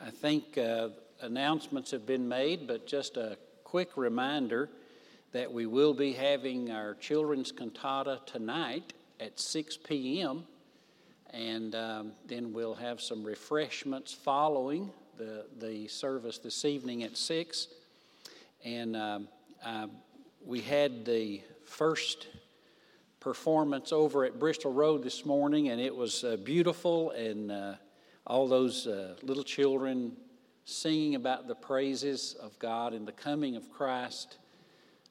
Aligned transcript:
I 0.00 0.10
think 0.10 0.56
uh, 0.56 0.90
announcements 1.22 1.90
have 1.90 2.06
been 2.06 2.28
made, 2.28 2.68
but 2.68 2.86
just 2.86 3.16
a 3.16 3.36
quick 3.64 3.96
reminder 3.96 4.70
that 5.32 5.52
we 5.52 5.66
will 5.66 5.92
be 5.92 6.12
having 6.12 6.70
our 6.70 6.94
children's 6.94 7.50
cantata 7.50 8.20
tonight 8.24 8.92
at 9.18 9.40
6 9.40 9.76
p.m. 9.78 10.44
And 11.30 11.74
um, 11.74 12.12
then 12.26 12.52
we'll 12.52 12.76
have 12.76 13.00
some 13.00 13.24
refreshments 13.24 14.12
following 14.12 14.90
the, 15.16 15.46
the 15.58 15.88
service 15.88 16.38
this 16.38 16.64
evening 16.64 17.02
at 17.02 17.16
6. 17.16 17.66
And 18.64 18.96
um, 18.96 19.28
uh, 19.64 19.88
we 20.46 20.60
had 20.60 21.04
the 21.04 21.42
first 21.64 22.28
performance 23.18 23.92
over 23.92 24.24
at 24.24 24.38
Bristol 24.38 24.72
Road 24.72 25.02
this 25.02 25.26
morning, 25.26 25.70
and 25.70 25.80
it 25.80 25.94
was 25.94 26.22
uh, 26.22 26.36
beautiful, 26.36 27.10
and 27.10 27.50
uh, 27.50 27.74
all 28.28 28.46
those 28.46 28.86
uh, 28.86 29.14
little 29.22 29.42
children 29.42 30.12
singing 30.64 31.14
about 31.14 31.48
the 31.48 31.54
praises 31.54 32.36
of 32.40 32.56
God 32.58 32.92
and 32.92 33.08
the 33.08 33.12
coming 33.12 33.56
of 33.56 33.72
Christ, 33.72 34.36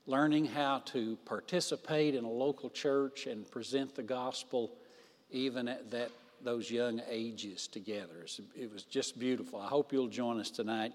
learning 0.06 0.46
how 0.46 0.80
to 0.86 1.18
participate 1.26 2.16
in 2.16 2.24
a 2.24 2.30
local 2.30 2.70
church 2.70 3.26
and 3.26 3.50
present 3.50 3.96
the 3.96 4.04
gospel 4.04 4.72
even 5.32 5.68
at 5.68 5.92
that 5.92 6.12
those 6.44 6.70
young 6.70 7.02
ages 7.10 7.68
together. 7.68 8.26
It 8.56 8.72
was 8.72 8.84
just 8.84 9.20
beautiful. 9.20 9.60
I 9.60 9.68
hope 9.68 9.92
you'll 9.92 10.08
join 10.08 10.40
us 10.40 10.52
tonight 10.52 10.94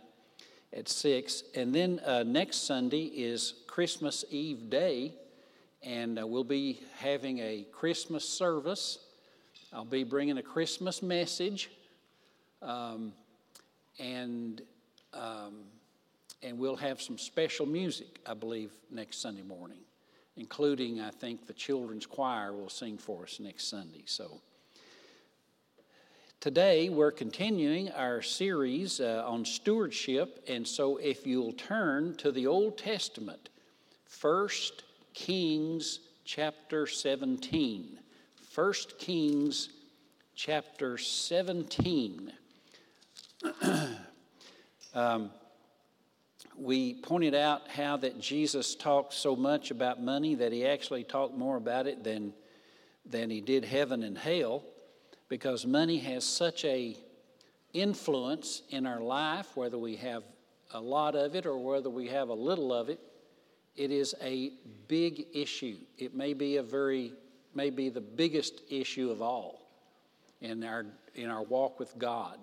at 0.72 0.88
6. 0.88 1.42
And 1.56 1.74
then 1.74 2.00
uh, 2.06 2.22
next 2.22 2.66
Sunday 2.66 3.06
is 3.06 3.54
Christmas 3.66 4.24
Eve 4.30 4.70
day, 4.70 5.12
and 5.82 6.18
uh, 6.18 6.26
we'll 6.26 6.44
be 6.44 6.80
having 6.96 7.40
a 7.40 7.66
Christmas 7.72 8.26
service. 8.26 8.98
I'll 9.72 9.84
be 9.84 10.04
bringing 10.04 10.38
a 10.38 10.42
Christmas 10.42 11.02
message, 11.02 11.70
um, 12.62 13.12
and 13.98 14.62
um, 15.12 15.64
and 16.42 16.58
we'll 16.58 16.76
have 16.76 17.00
some 17.00 17.18
special 17.18 17.66
music, 17.66 18.18
I 18.26 18.34
believe, 18.34 18.72
next 18.90 19.20
Sunday 19.20 19.42
morning, 19.42 19.78
including 20.36 21.00
I 21.00 21.10
think 21.10 21.46
the 21.46 21.52
children's 21.52 22.06
choir 22.06 22.52
will 22.52 22.70
sing 22.70 22.98
for 22.98 23.24
us 23.24 23.40
next 23.40 23.68
Sunday. 23.68 24.02
So. 24.06 24.40
Today, 26.40 26.88
we're 26.88 27.12
continuing 27.12 27.92
our 27.92 28.20
series 28.20 28.98
uh, 28.98 29.22
on 29.24 29.44
stewardship, 29.44 30.42
and 30.48 30.66
so 30.66 30.96
if 30.96 31.24
you'll 31.24 31.52
turn 31.52 32.16
to 32.16 32.32
the 32.32 32.48
Old 32.48 32.76
Testament, 32.76 33.48
1 34.20 34.48
Kings 35.14 36.00
chapter 36.24 36.86
17. 36.86 37.98
1 38.54 38.72
Kings 38.98 39.68
chapter 40.34 40.98
17. 40.98 42.32
um, 44.94 45.30
we 46.56 46.94
pointed 46.94 47.34
out 47.34 47.68
how 47.68 47.96
that 47.98 48.20
Jesus 48.20 48.74
talked 48.74 49.14
so 49.14 49.34
much 49.34 49.70
about 49.70 50.02
money 50.02 50.34
that 50.34 50.52
he 50.52 50.66
actually 50.66 51.04
talked 51.04 51.34
more 51.34 51.56
about 51.56 51.86
it 51.86 52.04
than, 52.04 52.32
than 53.06 53.30
he 53.30 53.40
did 53.40 53.64
heaven 53.64 54.02
and 54.02 54.16
hell 54.16 54.64
because 55.28 55.66
money 55.66 55.98
has 55.98 56.24
such 56.24 56.64
a 56.64 56.96
influence 57.72 58.62
in 58.68 58.86
our 58.86 59.00
life, 59.00 59.56
whether 59.56 59.78
we 59.78 59.96
have 59.96 60.22
a 60.74 60.80
lot 60.80 61.14
of 61.14 61.34
it 61.34 61.46
or 61.46 61.58
whether 61.58 61.90
we 61.90 62.08
have 62.08 62.28
a 62.28 62.34
little 62.34 62.72
of 62.72 62.88
it. 62.88 63.00
It 63.74 63.90
is 63.90 64.14
a 64.22 64.52
big 64.88 65.26
issue. 65.32 65.78
It 65.96 66.14
may 66.14 66.34
be 66.34 66.58
a 66.58 66.62
very, 66.62 67.14
may 67.54 67.70
be 67.70 67.88
the 67.88 68.00
biggest 68.00 68.60
issue 68.68 69.10
of 69.10 69.22
all 69.22 69.70
in 70.42 70.62
our 70.64 70.84
in 71.14 71.30
our 71.30 71.42
walk 71.42 71.78
with 71.78 71.96
God. 71.98 72.38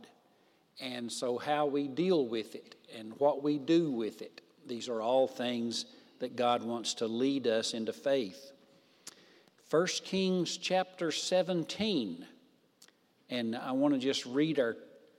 And 0.81 1.11
so, 1.11 1.37
how 1.37 1.65
we 1.65 1.87
deal 1.87 2.25
with 2.25 2.55
it 2.55 2.75
and 2.97 3.13
what 3.19 3.43
we 3.43 3.57
do 3.57 3.91
with 3.91 4.21
it, 4.21 4.41
these 4.65 4.87
are 4.87 5.01
all 5.01 5.27
things 5.27 5.85
that 6.19 6.35
God 6.35 6.63
wants 6.63 6.93
to 6.95 7.07
lead 7.07 7.47
us 7.47 7.73
into 7.73 7.93
faith. 7.93 8.51
1 9.69 9.87
Kings 10.03 10.57
chapter 10.57 11.11
17 11.11 12.25
and 13.29 13.55
I 13.55 13.71
want 13.71 13.93
to 13.93 13.99
just 13.99 14.25
read 14.25 14.59
our, 14.59 14.75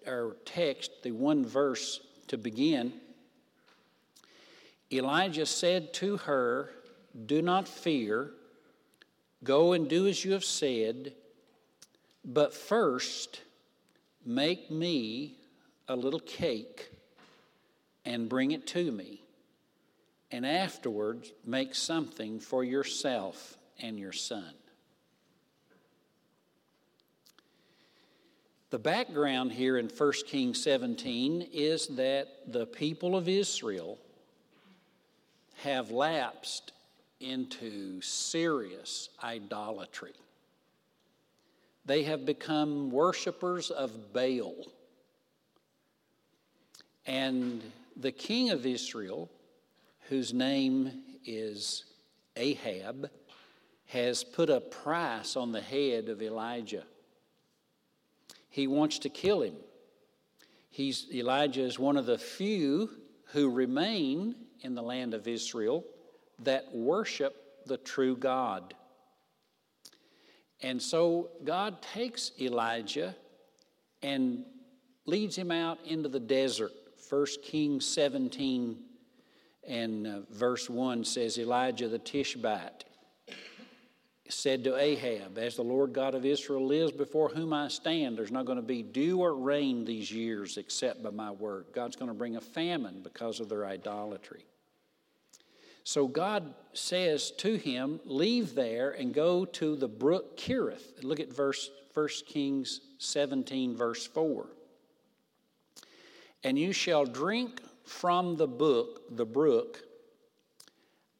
our 0.06 0.36
text, 0.44 0.90
the 1.02 1.12
one 1.12 1.44
verse 1.44 2.00
to 2.28 2.36
begin. 2.36 2.92
Elijah 4.92 5.46
said 5.46 5.92
to 5.94 6.16
her, 6.18 6.70
Do 7.26 7.40
not 7.40 7.68
fear, 7.68 8.32
go 9.44 9.72
and 9.72 9.88
do 9.88 10.08
as 10.08 10.24
you 10.24 10.32
have 10.32 10.44
said, 10.44 11.12
but 12.24 12.52
first 12.52 13.42
make 14.26 14.70
me 14.70 15.36
a 15.90 15.96
little 15.96 16.20
cake 16.20 16.88
and 18.04 18.28
bring 18.28 18.52
it 18.52 18.64
to 18.64 18.92
me, 18.92 19.20
and 20.30 20.46
afterwards 20.46 21.32
make 21.44 21.74
something 21.74 22.38
for 22.38 22.62
yourself 22.62 23.58
and 23.80 23.98
your 23.98 24.12
son. 24.12 24.54
The 28.70 28.78
background 28.78 29.50
here 29.50 29.78
in 29.78 29.88
1 29.88 30.12
Kings 30.28 30.62
17 30.62 31.48
is 31.52 31.88
that 31.88 32.28
the 32.46 32.66
people 32.66 33.16
of 33.16 33.28
Israel 33.28 33.98
have 35.64 35.90
lapsed 35.90 36.70
into 37.18 38.00
serious 38.00 39.08
idolatry. 39.24 40.14
They 41.84 42.04
have 42.04 42.24
become 42.24 42.92
worshippers 42.92 43.72
of 43.72 44.12
Baal. 44.12 44.54
And 47.06 47.62
the 47.96 48.12
king 48.12 48.50
of 48.50 48.66
Israel, 48.66 49.30
whose 50.08 50.32
name 50.32 51.02
is 51.24 51.84
Ahab, 52.36 53.10
has 53.86 54.22
put 54.22 54.50
a 54.50 54.60
price 54.60 55.36
on 55.36 55.52
the 55.52 55.60
head 55.60 56.08
of 56.08 56.22
Elijah. 56.22 56.84
He 58.48 58.66
wants 58.66 59.00
to 59.00 59.08
kill 59.08 59.42
him. 59.42 59.56
He's, 60.70 61.06
Elijah 61.12 61.62
is 61.62 61.78
one 61.78 61.96
of 61.96 62.06
the 62.06 62.18
few 62.18 62.90
who 63.32 63.50
remain 63.50 64.34
in 64.62 64.74
the 64.74 64.82
land 64.82 65.14
of 65.14 65.26
Israel 65.26 65.84
that 66.40 66.72
worship 66.74 67.34
the 67.66 67.76
true 67.76 68.16
God. 68.16 68.74
And 70.62 70.80
so 70.80 71.30
God 71.44 71.80
takes 71.82 72.32
Elijah 72.40 73.14
and 74.02 74.44
leads 75.06 75.36
him 75.36 75.50
out 75.50 75.78
into 75.86 76.08
the 76.08 76.20
desert. 76.20 76.72
1 77.10 77.26
Kings 77.42 77.84
17 77.86 78.78
and 79.66 80.06
uh, 80.06 80.20
verse 80.30 80.70
1 80.70 81.04
says 81.04 81.38
Elijah 81.38 81.88
the 81.88 81.98
Tishbite 81.98 82.84
said 84.28 84.62
to 84.64 84.76
Ahab, 84.76 85.38
As 85.38 85.56
the 85.56 85.62
Lord 85.62 85.92
God 85.92 86.14
of 86.14 86.24
Israel 86.24 86.64
lives 86.64 86.92
before 86.92 87.28
whom 87.28 87.52
I 87.52 87.68
stand, 87.68 88.16
there's 88.16 88.30
not 88.30 88.46
going 88.46 88.56
to 88.56 88.62
be 88.62 88.82
dew 88.82 89.20
or 89.20 89.34
rain 89.34 89.84
these 89.84 90.10
years 90.12 90.56
except 90.56 91.02
by 91.02 91.10
my 91.10 91.32
word. 91.32 91.66
God's 91.74 91.96
going 91.96 92.10
to 92.10 92.16
bring 92.16 92.36
a 92.36 92.40
famine 92.40 93.00
because 93.02 93.40
of 93.40 93.48
their 93.48 93.66
idolatry. 93.66 94.44
So 95.82 96.06
God 96.06 96.54
says 96.74 97.32
to 97.38 97.56
him, 97.56 98.00
Leave 98.04 98.54
there 98.54 98.92
and 98.92 99.12
go 99.12 99.44
to 99.46 99.76
the 99.76 99.88
brook 99.88 100.36
Kerith. 100.36 101.02
Look 101.02 101.18
at 101.20 101.34
verse 101.34 101.70
1 101.94 102.08
Kings 102.26 102.80
17, 102.98 103.76
verse 103.76 104.06
4. 104.06 104.46
And 106.42 106.58
you 106.58 106.72
shall 106.72 107.04
drink 107.04 107.60
from 107.84 108.36
the 108.36 108.48
book, 108.48 109.16
the 109.16 109.26
brook, 109.26 109.82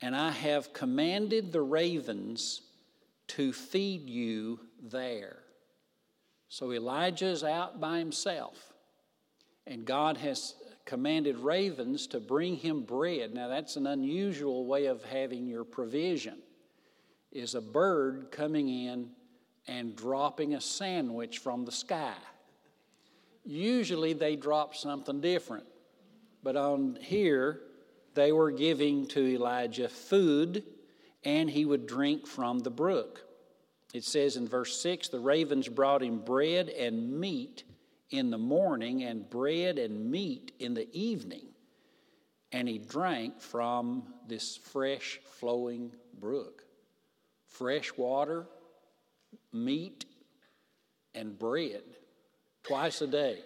and 0.00 0.16
I 0.16 0.30
have 0.30 0.72
commanded 0.72 1.52
the 1.52 1.60
ravens 1.60 2.62
to 3.28 3.52
feed 3.52 4.08
you 4.08 4.60
there. 4.82 5.38
So 6.48 6.72
Elijah's 6.72 7.44
out 7.44 7.80
by 7.80 7.98
himself, 7.98 8.72
and 9.66 9.84
God 9.84 10.16
has 10.16 10.54
commanded 10.84 11.38
ravens 11.38 12.06
to 12.08 12.18
bring 12.18 12.56
him 12.56 12.82
bread. 12.82 13.34
Now, 13.34 13.48
that's 13.48 13.76
an 13.76 13.86
unusual 13.86 14.66
way 14.66 14.86
of 14.86 15.04
having 15.04 15.46
your 15.46 15.64
provision, 15.64 16.38
is 17.30 17.54
a 17.54 17.60
bird 17.60 18.32
coming 18.32 18.68
in 18.68 19.10
and 19.68 19.94
dropping 19.94 20.54
a 20.54 20.60
sandwich 20.60 21.38
from 21.38 21.64
the 21.64 21.72
sky. 21.72 22.14
Usually 23.44 24.12
they 24.12 24.36
drop 24.36 24.74
something 24.74 25.20
different, 25.20 25.66
but 26.42 26.56
on 26.56 26.98
here, 27.00 27.60
they 28.14 28.32
were 28.32 28.50
giving 28.50 29.06
to 29.08 29.20
Elijah 29.20 29.88
food 29.88 30.64
and 31.24 31.50
he 31.50 31.64
would 31.64 31.86
drink 31.86 32.26
from 32.26 32.60
the 32.60 32.70
brook. 32.70 33.22
It 33.92 34.04
says 34.04 34.36
in 34.36 34.48
verse 34.48 34.80
6 34.80 35.08
the 35.08 35.20
ravens 35.20 35.68
brought 35.68 36.02
him 36.02 36.20
bread 36.20 36.68
and 36.68 37.20
meat 37.20 37.64
in 38.10 38.30
the 38.30 38.38
morning, 38.38 39.04
and 39.04 39.30
bread 39.30 39.78
and 39.78 40.10
meat 40.10 40.52
in 40.58 40.74
the 40.74 40.88
evening. 40.92 41.46
And 42.50 42.68
he 42.68 42.78
drank 42.78 43.40
from 43.40 44.02
this 44.26 44.56
fresh 44.56 45.20
flowing 45.38 45.92
brook. 46.18 46.64
Fresh 47.46 47.96
water, 47.96 48.48
meat, 49.52 50.06
and 51.14 51.38
bread 51.38 51.84
twice 52.62 53.00
a 53.00 53.06
day. 53.06 53.38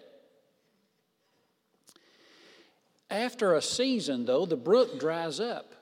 after 3.09 3.53
a 3.55 3.61
season, 3.61 4.25
though, 4.25 4.45
the 4.45 4.57
brook 4.57 4.99
dries 4.99 5.39
up. 5.39 5.73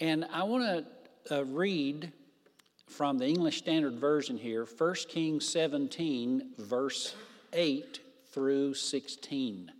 And 0.00 0.26
I 0.30 0.42
want 0.42 0.86
to 1.28 1.38
uh, 1.38 1.44
read 1.44 2.12
from 2.86 3.18
the 3.18 3.26
English 3.26 3.58
Standard 3.58 3.94
Version 3.94 4.36
here 4.36 4.66
1 4.66 4.94
Kings 5.08 5.48
17, 5.48 6.52
verse 6.58 7.14
8 7.52 8.00
through 8.32 8.74
16. 8.74 9.72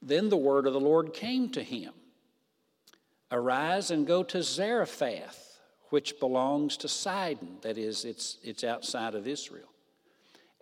Then 0.00 0.28
the 0.28 0.36
word 0.36 0.66
of 0.66 0.72
the 0.72 0.80
Lord 0.80 1.12
came 1.12 1.48
to 1.50 1.62
him 1.62 1.92
Arise 3.30 3.90
and 3.90 4.06
go 4.06 4.22
to 4.22 4.42
Zarephath, 4.42 5.58
which 5.88 6.20
belongs 6.20 6.76
to 6.78 6.88
Sidon, 6.88 7.56
that 7.62 7.78
is, 7.78 8.04
it's, 8.04 8.38
it's 8.44 8.62
outside 8.62 9.14
of 9.14 9.26
Israel, 9.26 9.71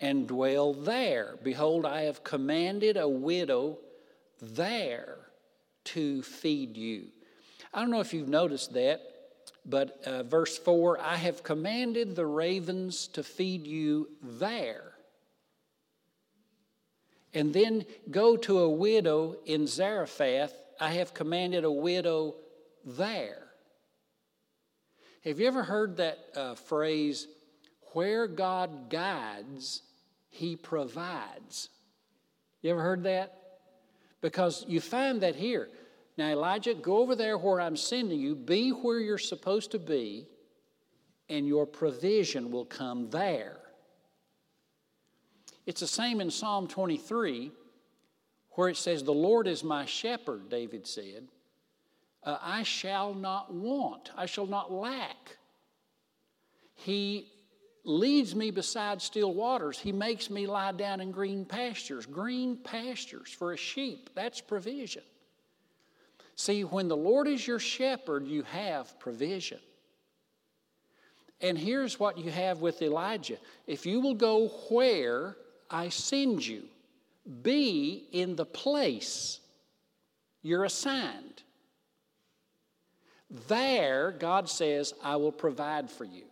and 0.01 0.27
dwell 0.27 0.73
there. 0.73 1.37
Behold, 1.43 1.85
I 1.85 2.03
have 2.03 2.25
commanded 2.25 2.97
a 2.97 3.09
widow 3.09 3.79
there 4.41 5.19
to 5.85 6.23
feed 6.23 6.77
you. 6.77 7.09
I 7.73 7.81
don't 7.81 7.91
know 7.91 8.01
if 8.01 8.15
you've 8.15 8.29
noticed 8.29 8.73
that, 8.73 9.01
but 9.65 10.01
uh, 10.05 10.23
verse 10.23 10.59
4 10.59 11.01
I 11.01 11.17
have 11.17 11.43
commanded 11.43 12.17
the 12.17 12.27
ravens 12.27 13.07
to 13.09 13.23
feed 13.23 13.67
you 13.67 14.09
there. 14.23 14.93
And 17.33 17.53
then 17.53 17.85
go 18.11 18.37
to 18.39 18.59
a 18.61 18.69
widow 18.69 19.37
in 19.47 19.67
Zarephath. 19.67 20.53
I 20.81 20.95
have 20.95 21.15
commanded 21.15 21.65
a 21.65 21.71
widow 21.71 22.35
there. 22.85 23.47
Have 25.25 25.39
you 25.39 25.47
ever 25.47 25.63
heard 25.63 25.99
that 25.99 26.19
uh, 26.35 26.55
phrase, 26.55 27.29
where 27.93 28.27
God 28.27 28.89
guides, 28.89 29.83
he 30.31 30.57
provides? 30.57 31.69
You 32.63 32.71
ever 32.71 32.83
heard 32.83 33.03
that? 33.05 33.37
Because 34.21 34.65
you 34.69 34.81
find 34.81 35.21
that 35.23 35.37
here. 35.37 35.69
Now, 36.17 36.29
Elijah, 36.29 36.75
go 36.75 36.99
over 36.99 37.15
there 37.15 37.39
where 37.39 37.61
I'm 37.61 37.77
sending 37.77 38.21
you, 38.21 38.35
be 38.35 38.71
where 38.71 38.99
you're 38.99 39.19
supposed 39.19 39.71
to 39.73 39.79
be, 39.79 40.27
and 41.29 41.47
your 41.47 41.67
provision 41.67 42.51
will 42.51 42.65
come 42.65 43.11
there. 43.11 43.57
It's 45.67 45.81
the 45.81 45.87
same 45.87 46.21
in 46.21 46.31
Psalm 46.31 46.67
23, 46.67 47.53
where 48.53 48.69
it 48.69 48.77
says, 48.77 49.03
The 49.03 49.13
Lord 49.13 49.47
is 49.47 49.63
my 49.63 49.87
shepherd, 49.87 50.49
David 50.51 50.87
said. 50.87 51.29
Uh, 52.23 52.37
I 52.43 52.65
shall 52.65 53.15
not 53.15 53.55
want, 53.55 54.11
I 54.17 54.27
shall 54.27 54.47
not 54.47 54.71
lack. 54.71 55.39
He 56.75 57.29
leads 57.91 58.35
me 58.35 58.51
beside 58.51 59.03
still 59.03 59.35
waters. 59.35 59.79
He 59.79 59.93
makes 59.93 60.31
me 60.31 60.47
lie 60.47 60.73
down 60.73 61.01
in 61.01 61.11
green 61.11 61.45
pastures. 61.45 62.07
Green 62.07 62.57
pastures 62.57 63.31
for 63.31 63.53
a 63.53 63.57
sheep, 63.57 64.11
that's 64.15 64.41
provision. 64.41 65.03
See, 66.37 66.65
when 66.65 66.89
the 66.89 66.97
Lord 66.97 67.29
is 67.29 67.47
your 67.47 67.59
shepherd, 67.59 68.27
you 68.27 68.43
have 68.45 68.99
provision. 68.99 69.61
And 71.43 71.59
here's 71.59 71.99
what 71.99 72.19
you 72.19 72.31
have 72.31 72.61
with 72.61 72.83
Elijah 72.83 73.39
if 73.67 73.85
you 73.87 74.01
will 74.01 74.15
go 74.15 74.49
where 74.71 75.37
I 75.71 75.89
send 75.89 76.47
you. 76.47 76.65
Be 77.43 78.09
in 78.13 78.37
the 78.37 78.47
place 78.47 79.41
you're 80.43 80.65
assigned. 80.65 81.43
There, 83.49 84.13
God 84.19 84.49
says, 84.49 84.95
I 85.03 85.17
will 85.17 85.33
provide 85.33 85.91
for 85.91 86.05
you. 86.05 86.30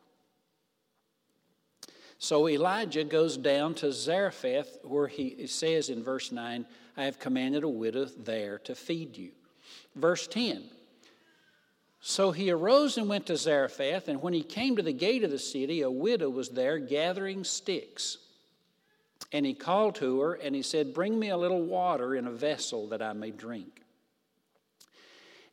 So 2.18 2.48
Elijah 2.48 3.04
goes 3.04 3.36
down 3.36 3.74
to 3.74 3.92
Zarephath, 3.92 4.78
where 4.82 5.06
he 5.06 5.46
says 5.46 5.88
in 5.88 6.02
verse 6.02 6.32
9, 6.32 6.66
I 6.96 7.04
have 7.04 7.20
commanded 7.20 7.62
a 7.62 7.68
widow 7.68 8.06
there 8.06 8.58
to 8.60 8.74
feed 8.74 9.16
you. 9.16 9.30
Verse 9.94 10.26
10 10.26 10.64
So 12.00 12.32
he 12.32 12.50
arose 12.50 12.98
and 12.98 13.08
went 13.08 13.26
to 13.26 13.36
Zarephath, 13.36 14.08
and 14.08 14.20
when 14.20 14.32
he 14.32 14.42
came 14.42 14.76
to 14.76 14.82
the 14.82 14.92
gate 14.92 15.22
of 15.22 15.30
the 15.30 15.38
city, 15.38 15.82
a 15.82 15.90
widow 15.90 16.28
was 16.28 16.48
there 16.48 16.78
gathering 16.78 17.44
sticks. 17.44 18.18
And 19.32 19.44
he 19.44 19.54
called 19.54 19.96
to 19.96 20.20
her 20.20 20.34
and 20.34 20.54
he 20.54 20.62
said, 20.62 20.94
Bring 20.94 21.18
me 21.18 21.28
a 21.28 21.36
little 21.36 21.62
water 21.62 22.14
in 22.14 22.26
a 22.26 22.32
vessel 22.32 22.88
that 22.88 23.02
I 23.02 23.12
may 23.12 23.30
drink. 23.30 23.82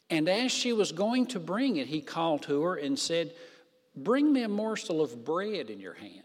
And 0.10 0.30
as 0.30 0.52
she 0.52 0.72
was 0.72 0.92
going 0.92 1.28
to 1.28 1.40
bring 1.40 1.78
it, 1.78 1.88
he 1.88 2.02
called 2.02 2.44
to 2.44 2.62
her 2.64 2.76
and 2.76 2.98
said, 2.98 3.34
Bring 3.96 4.32
me 4.32 4.44
a 4.44 4.50
morsel 4.50 5.02
of 5.02 5.26
bread 5.26 5.70
in 5.70 5.80
your 5.80 5.96
hand. 5.96 6.25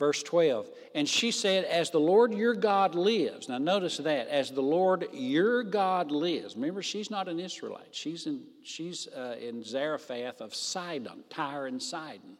Verse 0.00 0.22
12, 0.22 0.66
and 0.94 1.06
she 1.06 1.30
said, 1.30 1.64
As 1.66 1.90
the 1.90 2.00
Lord 2.00 2.32
your 2.32 2.54
God 2.54 2.94
lives. 2.94 3.50
Now 3.50 3.58
notice 3.58 3.98
that, 3.98 4.28
as 4.28 4.50
the 4.50 4.62
Lord 4.62 5.06
your 5.12 5.62
God 5.62 6.10
lives. 6.10 6.56
Remember, 6.56 6.80
she's 6.80 7.10
not 7.10 7.28
an 7.28 7.38
Israelite. 7.38 7.88
She's 7.90 8.26
in, 8.26 8.40
she's, 8.64 9.08
uh, 9.08 9.36
in 9.38 9.62
Zarephath 9.62 10.40
of 10.40 10.54
Sidon, 10.54 11.22
Tyre 11.28 11.66
and 11.66 11.82
Sidon, 11.82 12.38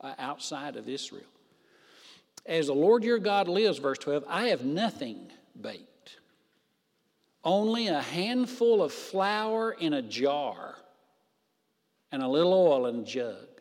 uh, 0.00 0.14
outside 0.18 0.76
of 0.76 0.88
Israel. 0.88 1.28
As 2.46 2.68
the 2.68 2.74
Lord 2.74 3.04
your 3.04 3.18
God 3.18 3.46
lives, 3.46 3.76
verse 3.76 3.98
12, 3.98 4.24
I 4.26 4.46
have 4.46 4.64
nothing 4.64 5.30
baked, 5.60 6.16
only 7.44 7.88
a 7.88 8.00
handful 8.00 8.82
of 8.82 8.90
flour 8.90 9.72
in 9.72 9.92
a 9.92 10.00
jar 10.00 10.76
and 12.10 12.22
a 12.22 12.28
little 12.28 12.54
oil 12.54 12.86
in 12.86 13.00
a 13.00 13.04
jug. 13.04 13.53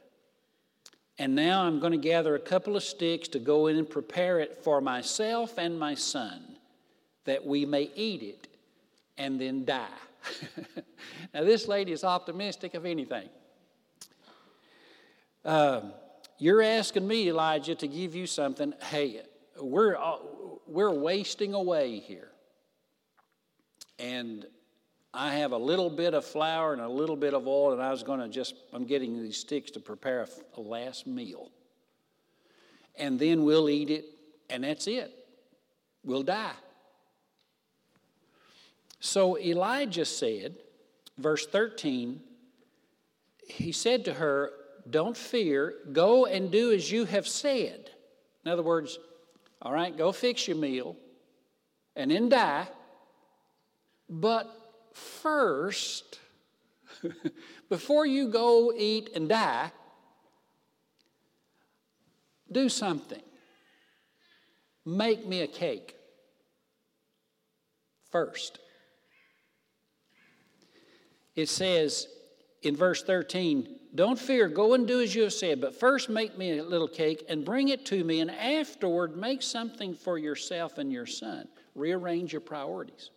And 1.19 1.35
now 1.35 1.63
I'm 1.63 1.79
going 1.79 1.91
to 1.91 1.97
gather 1.97 2.35
a 2.35 2.39
couple 2.39 2.75
of 2.75 2.83
sticks 2.83 3.27
to 3.29 3.39
go 3.39 3.67
in 3.67 3.77
and 3.77 3.89
prepare 3.89 4.39
it 4.39 4.63
for 4.63 4.81
myself 4.81 5.57
and 5.57 5.79
my 5.79 5.93
son, 5.93 6.57
that 7.25 7.45
we 7.45 7.65
may 7.65 7.91
eat 7.95 8.23
it 8.23 8.47
and 9.17 9.39
then 9.39 9.63
die. 9.63 9.87
now, 11.33 11.43
this 11.43 11.67
lady 11.67 11.91
is 11.91 12.03
optimistic 12.03 12.73
of 12.73 12.85
anything. 12.85 13.29
Um, 15.45 15.93
you're 16.39 16.61
asking 16.61 17.07
me, 17.07 17.29
Elijah, 17.29 17.75
to 17.75 17.87
give 17.87 18.15
you 18.15 18.25
something. 18.25 18.73
Hey, 18.89 19.21
we're, 19.61 19.97
we're 20.65 20.91
wasting 20.91 21.53
away 21.53 21.99
here. 21.99 22.29
And 23.99 24.45
I 25.13 25.35
have 25.35 25.51
a 25.51 25.57
little 25.57 25.89
bit 25.89 26.13
of 26.13 26.25
flour 26.25 26.73
and 26.73 26.81
a 26.81 26.89
little 26.89 27.15
bit 27.15 27.33
of 27.33 27.47
oil, 27.47 27.73
and 27.73 27.81
I 27.81 27.91
was 27.91 28.01
going 28.01 28.19
to 28.19 28.27
just, 28.27 28.55
I'm 28.73 28.85
getting 28.85 29.21
these 29.21 29.37
sticks 29.37 29.69
to 29.71 29.79
prepare 29.79 30.21
a, 30.21 30.59
a 30.59 30.61
last 30.61 31.05
meal. 31.05 31.51
And 32.95 33.19
then 33.19 33.43
we'll 33.43 33.69
eat 33.69 33.91
it, 33.91 34.05
and 34.49 34.63
that's 34.63 34.87
it. 34.87 35.11
We'll 36.03 36.23
die. 36.23 36.53
So 38.99 39.37
Elijah 39.37 40.05
said, 40.05 40.55
verse 41.17 41.45
13, 41.45 42.19
he 43.47 43.71
said 43.71 44.05
to 44.05 44.13
her, 44.13 44.51
don't 44.89 45.15
fear. 45.15 45.75
Go 45.91 46.25
and 46.25 46.51
do 46.51 46.71
as 46.71 46.91
you 46.91 47.05
have 47.05 47.27
said. 47.27 47.91
In 48.45 48.51
other 48.51 48.63
words, 48.63 48.99
all 49.61 49.71
right, 49.71 49.95
go 49.95 50.11
fix 50.11 50.47
your 50.47 50.57
meal 50.57 50.97
and 51.95 52.11
then 52.11 52.29
die. 52.29 52.67
But 54.09 54.62
first, 54.93 56.19
before 57.69 58.05
you 58.05 58.27
go 58.29 58.73
eat 58.75 59.09
and 59.15 59.27
die, 59.29 59.71
do 62.51 62.69
something. 62.69 63.21
Make 64.85 65.25
me 65.25 65.41
a 65.41 65.47
cake 65.47 65.95
first. 68.11 68.59
It 71.35 71.49
says 71.49 72.07
in 72.61 72.75
verse 72.75 73.03
13, 73.03 73.79
don't 73.95 74.17
fear, 74.17 74.47
go 74.47 74.73
and 74.73 74.87
do 74.87 75.01
as 75.01 75.13
you 75.13 75.23
have 75.23 75.33
said, 75.33 75.61
but 75.61 75.79
first 75.79 76.09
make 76.09 76.37
me 76.37 76.57
a 76.57 76.63
little 76.63 76.87
cake 76.87 77.23
and 77.29 77.45
bring 77.45 77.69
it 77.69 77.85
to 77.87 78.03
me, 78.03 78.21
and 78.21 78.31
afterward 78.31 79.15
make 79.15 79.41
something 79.41 79.93
for 79.93 80.17
yourself 80.17 80.77
and 80.79 80.91
your 80.91 81.05
son. 81.05 81.47
Rearrange 81.75 82.31
your 82.31 82.41
priorities. 82.41 83.11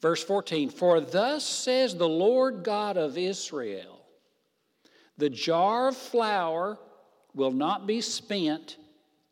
Verse 0.00 0.22
14 0.22 0.70
For 0.70 1.00
thus 1.00 1.44
says 1.44 1.94
the 1.94 2.08
Lord 2.08 2.64
God 2.64 2.96
of 2.96 3.18
Israel 3.18 4.00
the 5.18 5.30
jar 5.30 5.88
of 5.88 5.96
flour 5.96 6.78
will 7.34 7.52
not 7.52 7.86
be 7.86 8.00
spent, 8.00 8.78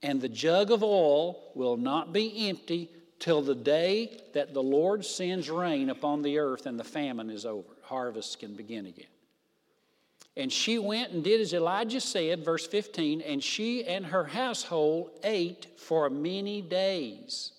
and 0.02 0.20
the 0.20 0.28
jug 0.28 0.70
of 0.70 0.82
oil 0.82 1.50
will 1.54 1.78
not 1.78 2.12
be 2.12 2.48
empty 2.48 2.90
till 3.18 3.40
the 3.40 3.54
day 3.54 4.20
that 4.34 4.52
the 4.52 4.62
Lord 4.62 5.04
sends 5.04 5.50
rain 5.50 5.90
upon 5.90 6.22
the 6.22 6.38
earth 6.38 6.66
and 6.66 6.78
the 6.78 6.84
famine 6.84 7.30
is 7.30 7.46
over 7.46 7.74
harvest 7.88 8.38
can 8.38 8.54
begin 8.54 8.86
again. 8.86 9.06
And 10.36 10.52
she 10.52 10.78
went 10.78 11.12
and 11.12 11.24
did 11.24 11.40
as 11.40 11.52
Elijah 11.52 12.00
said, 12.00 12.44
verse 12.44 12.66
15, 12.66 13.22
and 13.22 13.42
she 13.42 13.84
and 13.84 14.06
her 14.06 14.24
household 14.24 15.10
ate 15.24 15.66
for 15.76 16.08
many 16.10 16.62
days. 16.62 17.52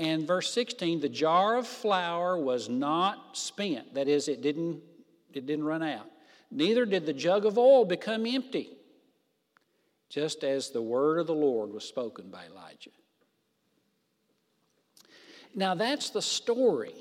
And 0.00 0.26
verse 0.26 0.50
16, 0.54 1.00
the 1.00 1.10
jar 1.10 1.56
of 1.56 1.66
flour 1.66 2.38
was 2.38 2.70
not 2.70 3.36
spent. 3.36 3.92
That 3.92 4.08
is, 4.08 4.28
it 4.28 4.40
didn't, 4.40 4.80
it 5.34 5.44
didn't 5.44 5.66
run 5.66 5.82
out. 5.82 6.06
Neither 6.50 6.86
did 6.86 7.04
the 7.04 7.12
jug 7.12 7.44
of 7.44 7.58
oil 7.58 7.84
become 7.84 8.24
empty. 8.24 8.70
just 10.10 10.42
as 10.42 10.70
the 10.70 10.82
word 10.82 11.18
of 11.20 11.26
the 11.26 11.34
Lord 11.34 11.72
was 11.72 11.84
spoken 11.84 12.30
by 12.30 12.44
Elijah. 12.46 12.90
Now, 15.54 15.74
that's 15.74 16.10
the 16.10 16.20
story. 16.20 16.94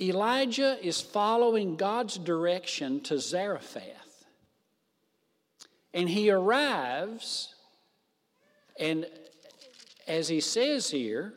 Elijah 0.00 0.78
is 0.82 1.00
following 1.00 1.76
God's 1.76 2.18
direction 2.18 3.00
to 3.02 3.18
Zarephath. 3.18 4.24
And 5.94 6.08
he 6.08 6.30
arrives, 6.30 7.54
and 8.78 9.06
as 10.10 10.26
he 10.26 10.40
says 10.40 10.90
here, 10.90 11.34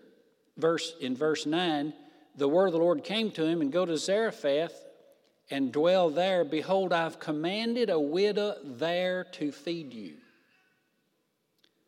verse, 0.58 0.96
in 1.00 1.16
verse 1.16 1.46
9, 1.46 1.94
the 2.36 2.50
word 2.50 2.68
of 2.68 2.74
the 2.74 2.80
Lord 2.80 3.04
came 3.04 3.30
to 3.32 3.46
him, 3.46 3.62
and 3.62 3.72
go 3.72 3.86
to 3.86 3.96
Zarephath 3.98 4.74
and 5.52 5.72
dwell 5.72 6.10
there. 6.10 6.44
Behold, 6.44 6.92
I've 6.92 7.20
commanded 7.20 7.92
a 7.92 8.00
widow 8.00 8.56
there 8.64 9.26
to 9.34 9.52
feed 9.52 9.94
you. 9.94 10.16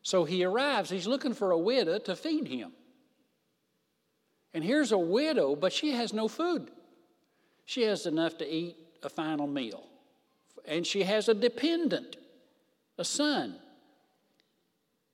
So 0.03 0.25
he 0.25 0.43
arrives, 0.43 0.91
he's 0.91 1.07
looking 1.07 1.33
for 1.33 1.49
a 1.49 1.57
widow 1.57 1.97
to 1.97 2.15
feed 2.15 2.47
him. 2.47 2.71
And 4.53 4.63
here's 4.63 4.91
a 4.91 4.97
widow, 4.97 5.55
but 5.55 5.73
she 5.73 5.91
has 5.91 6.13
no 6.13 6.27
food. 6.27 6.69
She 7.65 7.81
has 7.81 8.05
enough 8.05 8.37
to 8.37 8.47
eat 8.47 8.77
a 9.01 9.09
final 9.09 9.47
meal. 9.47 9.87
And 10.67 10.85
she 10.85 11.01
has 11.01 11.27
a 11.27 11.33
dependent, 11.33 12.17
a 12.99 13.03
son. 13.03 13.55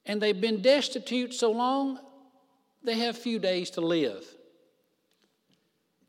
And 0.05 0.21
they've 0.21 0.39
been 0.39 0.61
destitute 0.61 1.33
so 1.33 1.51
long, 1.51 1.99
they 2.83 2.95
have 2.95 3.17
few 3.17 3.39
days 3.39 3.69
to 3.71 3.81
live. 3.81 4.25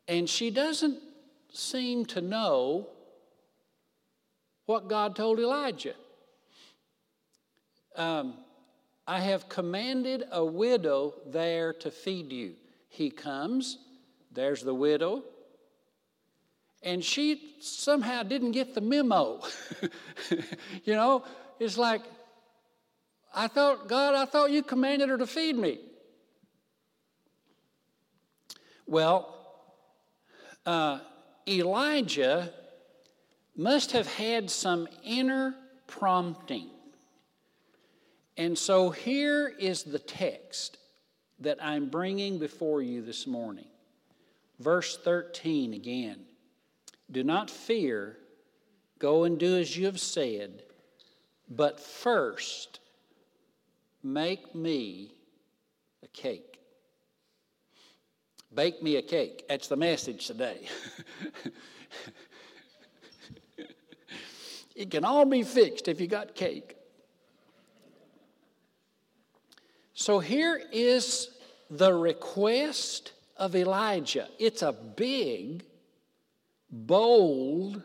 And 0.08 0.28
she 0.28 0.50
doesn't 0.50 0.98
seem 1.52 2.06
to 2.06 2.20
know 2.20 2.88
what 4.66 4.88
God 4.88 5.14
told 5.14 5.38
Elijah. 5.38 5.94
Um, 7.96 8.34
I 9.06 9.20
have 9.20 9.48
commanded 9.48 10.24
a 10.30 10.44
widow 10.44 11.14
there 11.26 11.72
to 11.74 11.90
feed 11.90 12.32
you. 12.32 12.54
He 12.88 13.10
comes, 13.10 13.78
there's 14.30 14.62
the 14.62 14.74
widow, 14.74 15.24
and 16.82 17.04
she 17.04 17.54
somehow 17.60 18.22
didn't 18.22 18.52
get 18.52 18.74
the 18.74 18.80
memo. 18.80 19.40
you 20.84 20.94
know, 20.94 21.24
it's 21.60 21.78
like, 21.78 22.02
I 23.34 23.48
thought, 23.48 23.88
God, 23.88 24.14
I 24.14 24.26
thought 24.26 24.50
you 24.50 24.62
commanded 24.62 25.08
her 25.08 25.18
to 25.18 25.26
feed 25.26 25.56
me. 25.56 25.78
Well, 28.86 29.34
uh, 30.66 31.00
Elijah 31.48 32.52
must 33.56 33.92
have 33.92 34.06
had 34.06 34.50
some 34.50 34.88
inner 35.04 35.54
prompting. 35.86 36.68
And 38.36 38.56
so 38.56 38.90
here 38.90 39.48
is 39.48 39.82
the 39.82 39.98
text 39.98 40.78
that 41.40 41.62
I'm 41.62 41.88
bringing 41.88 42.38
before 42.38 42.82
you 42.82 43.02
this 43.02 43.26
morning. 43.26 43.68
Verse 44.58 44.96
13 44.96 45.74
again. 45.74 46.20
Do 47.10 47.24
not 47.24 47.50
fear, 47.50 48.16
go 48.98 49.24
and 49.24 49.38
do 49.38 49.56
as 49.56 49.76
you 49.76 49.86
have 49.86 50.00
said, 50.00 50.62
but 51.48 51.78
first 51.80 52.80
make 54.02 54.54
me 54.54 55.14
a 56.02 56.08
cake. 56.08 56.58
Bake 58.54 58.82
me 58.82 58.96
a 58.96 59.02
cake. 59.02 59.46
That's 59.48 59.68
the 59.68 59.76
message 59.76 60.26
today. 60.26 60.68
it 64.76 64.90
can 64.90 65.04
all 65.04 65.24
be 65.24 65.42
fixed 65.42 65.88
if 65.88 66.00
you 66.00 66.06
got 66.06 66.34
cake. 66.34 66.76
So 69.94 70.18
here 70.18 70.60
is 70.72 71.30
the 71.70 71.94
request 71.94 73.12
of 73.36 73.56
Elijah. 73.56 74.28
It's 74.38 74.62
a 74.62 74.72
big, 74.72 75.64
bold 76.70 77.82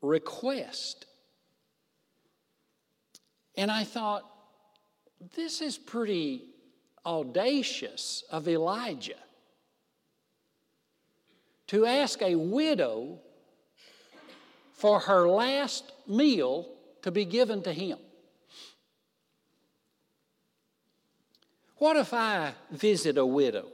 request. 0.00 1.06
And 3.56 3.70
I 3.70 3.84
thought, 3.84 4.24
this 5.34 5.60
is 5.60 5.78
pretty 5.78 6.42
audacious 7.04 8.24
of 8.30 8.48
Elijah 8.48 9.14
to 11.68 11.86
ask 11.86 12.22
a 12.22 12.34
widow 12.34 13.18
for 14.72 15.00
her 15.00 15.28
last 15.28 15.92
meal 16.06 16.68
to 17.02 17.10
be 17.10 17.24
given 17.24 17.62
to 17.62 17.72
him. 17.72 17.98
What 21.78 21.96
if 21.96 22.12
I 22.14 22.52
visit 22.70 23.18
a 23.18 23.26
widow? 23.26 23.68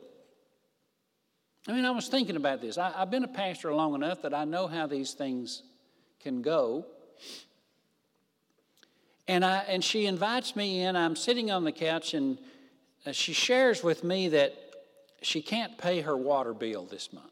I 1.69 1.73
mean, 1.73 1.85
I 1.85 1.91
was 1.93 2.09
thinking 2.09 2.37
about 2.37 2.61
this. 2.61 2.77
I, 2.77 2.91
have 2.91 3.11
been 3.11 3.25
a 3.25 3.29
pastor 3.29 3.73
long 3.73 3.95
enough 3.95 4.23
that 4.23 4.35
I 4.35 4.45
know 4.45 4.67
how 4.67 4.87
these 4.87 5.13
things 5.13 5.63
can 6.21 6.43
go. 6.43 6.87
And, 9.29 9.45
I, 9.45 9.59
and 9.69 9.83
she 9.85 10.07
invites 10.07 10.57
me 10.57 10.83
in. 10.83 10.97
I'm 10.97 11.17
sitting 11.17 11.51
on 11.51 11.65
the 11.65 11.73
couch, 11.73 12.15
and 12.15 12.39
uh, 13.07 13.13
she 13.13 13.33
shares 13.33 13.83
with 13.83 14.03
me 14.03 14.29
that 14.29 14.55
she 15.23 15.41
can't 15.41 15.79
pay 15.79 16.01
her 16.01 16.17
water 16.17 16.53
bill 16.53 16.85
this 16.85 17.13
month. 17.13 17.27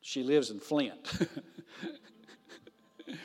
She 0.00 0.22
lives 0.22 0.50
in 0.50 0.58
Flint. 0.58 1.28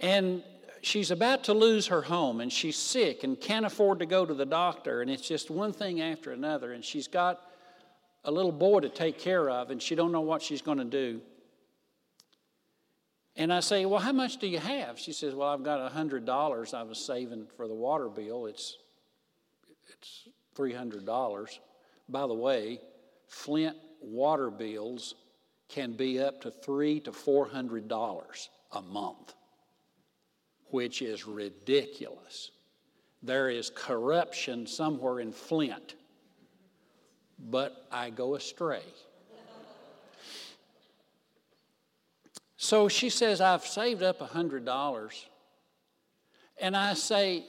and 0.00 0.42
she's 0.82 1.10
about 1.10 1.44
to 1.44 1.54
lose 1.54 1.86
her 1.88 2.02
home 2.02 2.40
and 2.40 2.52
she's 2.52 2.76
sick 2.76 3.24
and 3.24 3.40
can't 3.40 3.66
afford 3.66 3.98
to 3.98 4.06
go 4.06 4.24
to 4.24 4.34
the 4.34 4.46
doctor 4.46 5.02
and 5.02 5.10
it's 5.10 5.26
just 5.26 5.50
one 5.50 5.72
thing 5.72 6.00
after 6.00 6.32
another 6.32 6.72
and 6.72 6.84
she's 6.84 7.06
got 7.06 7.40
a 8.24 8.30
little 8.30 8.52
boy 8.52 8.80
to 8.80 8.88
take 8.88 9.18
care 9.18 9.48
of 9.50 9.70
and 9.70 9.82
she 9.82 9.94
don't 9.94 10.12
know 10.12 10.20
what 10.20 10.42
she's 10.42 10.62
going 10.62 10.78
to 10.78 10.84
do 10.84 11.20
and 13.40 13.52
i 13.52 13.58
say 13.58 13.84
well 13.84 14.00
how 14.00 14.12
much 14.12 14.36
do 14.36 14.46
you 14.46 14.58
have 14.58 14.98
she 14.98 15.12
says 15.12 15.34
well 15.34 15.48
i've 15.48 15.64
got 15.64 15.80
a 15.80 15.88
hundred 15.88 16.24
dollars 16.24 16.74
i 16.74 16.82
was 16.82 16.98
saving 16.98 17.46
for 17.56 17.66
the 17.66 17.74
water 17.74 18.08
bill 18.08 18.46
it's 18.46 18.78
it's 19.92 20.28
three 20.54 20.72
hundred 20.72 21.04
dollars 21.04 21.58
by 22.08 22.26
the 22.26 22.34
way 22.34 22.78
flint 23.26 23.76
water 24.00 24.50
bills 24.50 25.14
can 25.68 25.92
be 25.92 26.20
up 26.20 26.40
to 26.40 26.50
three 26.50 27.00
to 27.00 27.12
four 27.12 27.48
hundred 27.48 27.88
dollars 27.88 28.50
a 28.72 28.82
month 28.82 29.34
which 30.70 31.02
is 31.02 31.26
ridiculous. 31.26 32.50
There 33.22 33.50
is 33.50 33.70
corruption 33.70 34.66
somewhere 34.66 35.20
in 35.20 35.32
Flint, 35.32 35.94
but 37.38 37.86
I 37.92 38.10
go 38.10 38.34
astray. 38.34 38.82
So 42.62 42.88
she 42.88 43.08
says, 43.08 43.40
I've 43.40 43.64
saved 43.64 44.02
up 44.02 44.20
a 44.20 44.26
$100. 44.26 45.24
And 46.60 46.76
I 46.76 46.92
say, 46.92 47.46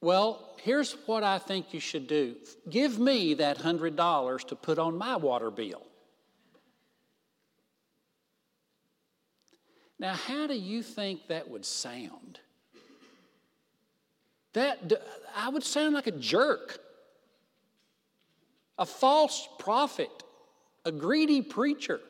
Well, 0.00 0.56
here's 0.62 0.94
what 1.06 1.22
I 1.22 1.38
think 1.38 1.72
you 1.72 1.78
should 1.78 2.08
do 2.08 2.34
give 2.68 2.98
me 2.98 3.34
that 3.34 3.58
$100 3.58 4.48
to 4.48 4.56
put 4.56 4.80
on 4.80 4.98
my 4.98 5.14
water 5.14 5.52
bill. 5.52 5.86
Now, 10.00 10.14
how 10.14 10.48
do 10.48 10.54
you 10.54 10.82
think 10.82 11.28
that 11.28 11.48
would 11.48 11.64
sound? 11.64 12.40
That 14.54 14.92
I 15.36 15.50
would 15.50 15.62
sound 15.62 15.94
like 15.94 16.08
a 16.08 16.12
jerk, 16.18 16.80
a 18.76 18.86
false 18.86 19.48
prophet, 19.60 20.10
a 20.84 20.90
greedy 20.90 21.42
preacher. 21.42 22.00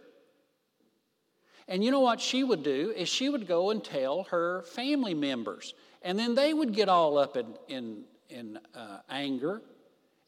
And 1.71 1.85
you 1.85 1.93
know 1.93 2.01
what 2.01 2.21
she 2.21 2.43
would 2.43 2.65
do 2.65 2.93
is 2.97 3.09
she 3.09 3.29
would 3.29 3.47
go 3.47 3.71
and 3.71 3.83
tell 3.83 4.25
her 4.25 4.63
family 4.63 5.15
members, 5.15 5.73
and 6.03 6.19
then 6.19 6.35
they 6.35 6.53
would 6.53 6.75
get 6.75 6.89
all 6.89 7.17
up 7.17 7.37
in 7.37 7.47
in, 7.69 8.05
in 8.29 8.59
uh, 8.75 8.99
anger 9.09 9.63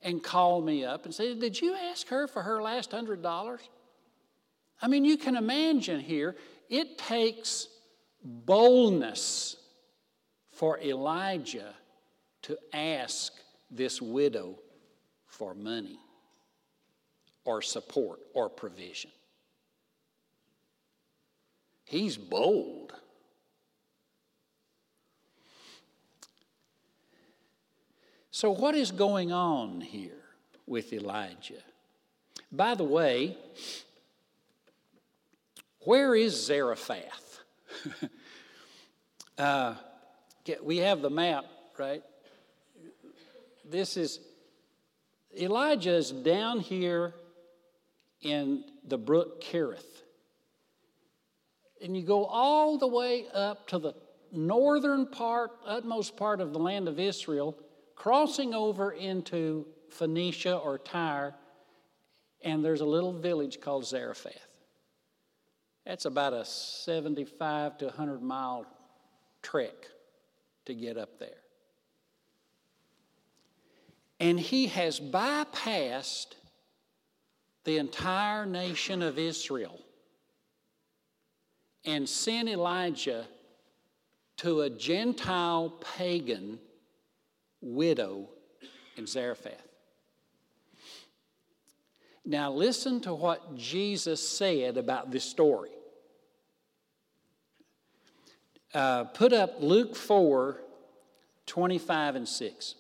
and 0.02 0.22
call 0.22 0.62
me 0.62 0.84
up 0.84 1.04
and 1.04 1.12
say, 1.12 1.34
"Did 1.34 1.60
you 1.60 1.74
ask 1.74 2.06
her 2.08 2.28
for 2.28 2.42
her 2.42 2.62
last 2.62 2.92
hundred 2.92 3.22
dollars?" 3.22 3.60
I 4.80 4.86
mean, 4.86 5.04
you 5.04 5.16
can 5.18 5.36
imagine 5.36 5.98
here 5.98 6.36
it 6.68 6.96
takes 6.96 7.66
boldness 8.22 9.56
for 10.52 10.78
Elijah 10.80 11.74
to 12.42 12.56
ask 12.72 13.32
this 13.68 14.00
widow 14.00 14.60
for 15.26 15.54
money 15.54 15.98
or 17.44 17.62
support 17.62 18.20
or 18.32 18.48
provision. 18.48 19.10
He's 21.92 22.16
bold. 22.16 22.94
So, 28.30 28.50
what 28.50 28.74
is 28.74 28.90
going 28.90 29.30
on 29.30 29.82
here 29.82 30.24
with 30.66 30.94
Elijah? 30.94 31.62
By 32.50 32.76
the 32.76 32.84
way, 32.84 33.36
where 35.80 36.14
is 36.14 36.46
Zarephath? 36.46 37.40
uh, 39.38 39.74
we 40.62 40.78
have 40.78 41.02
the 41.02 41.10
map, 41.10 41.44
right? 41.78 42.02
This 43.68 43.98
is 43.98 44.18
Elijah 45.38 45.92
is 45.92 46.10
down 46.10 46.60
here 46.60 47.12
in 48.22 48.64
the 48.82 48.96
brook 48.96 49.44
Kerith. 49.44 50.02
And 51.82 51.96
you 51.96 52.02
go 52.04 52.24
all 52.24 52.78
the 52.78 52.86
way 52.86 53.26
up 53.34 53.66
to 53.68 53.78
the 53.78 53.94
northern 54.30 55.06
part, 55.06 55.50
utmost 55.66 56.16
part 56.16 56.40
of 56.40 56.52
the 56.52 56.58
land 56.58 56.88
of 56.88 57.00
Israel, 57.00 57.56
crossing 57.96 58.54
over 58.54 58.92
into 58.92 59.66
Phoenicia 59.90 60.56
or 60.56 60.78
Tyre, 60.78 61.34
and 62.42 62.64
there's 62.64 62.80
a 62.80 62.86
little 62.86 63.12
village 63.12 63.60
called 63.60 63.84
Zarephath. 63.84 64.48
That's 65.84 66.04
about 66.04 66.32
a 66.32 66.44
75 66.44 67.78
to 67.78 67.86
100 67.86 68.22
mile 68.22 68.66
trek 69.42 69.74
to 70.66 70.74
get 70.74 70.96
up 70.96 71.18
there. 71.18 71.30
And 74.20 74.38
he 74.38 74.68
has 74.68 75.00
bypassed 75.00 76.34
the 77.64 77.78
entire 77.78 78.46
nation 78.46 79.02
of 79.02 79.18
Israel 79.18 79.81
and 81.84 82.08
sent 82.08 82.48
Elijah 82.48 83.26
to 84.38 84.62
a 84.62 84.70
Gentile 84.70 85.72
pagan 85.96 86.58
widow 87.60 88.28
in 88.96 89.06
Zarephath. 89.06 89.68
Now, 92.24 92.52
listen 92.52 93.00
to 93.00 93.14
what 93.14 93.56
Jesus 93.56 94.26
said 94.26 94.76
about 94.76 95.10
this 95.10 95.24
story. 95.24 95.70
Uh, 98.72 99.04
put 99.04 99.32
up 99.32 99.56
Luke 99.60 99.96
4 99.96 100.58
25 101.46 102.14
and 102.14 102.28
6. 102.28 102.74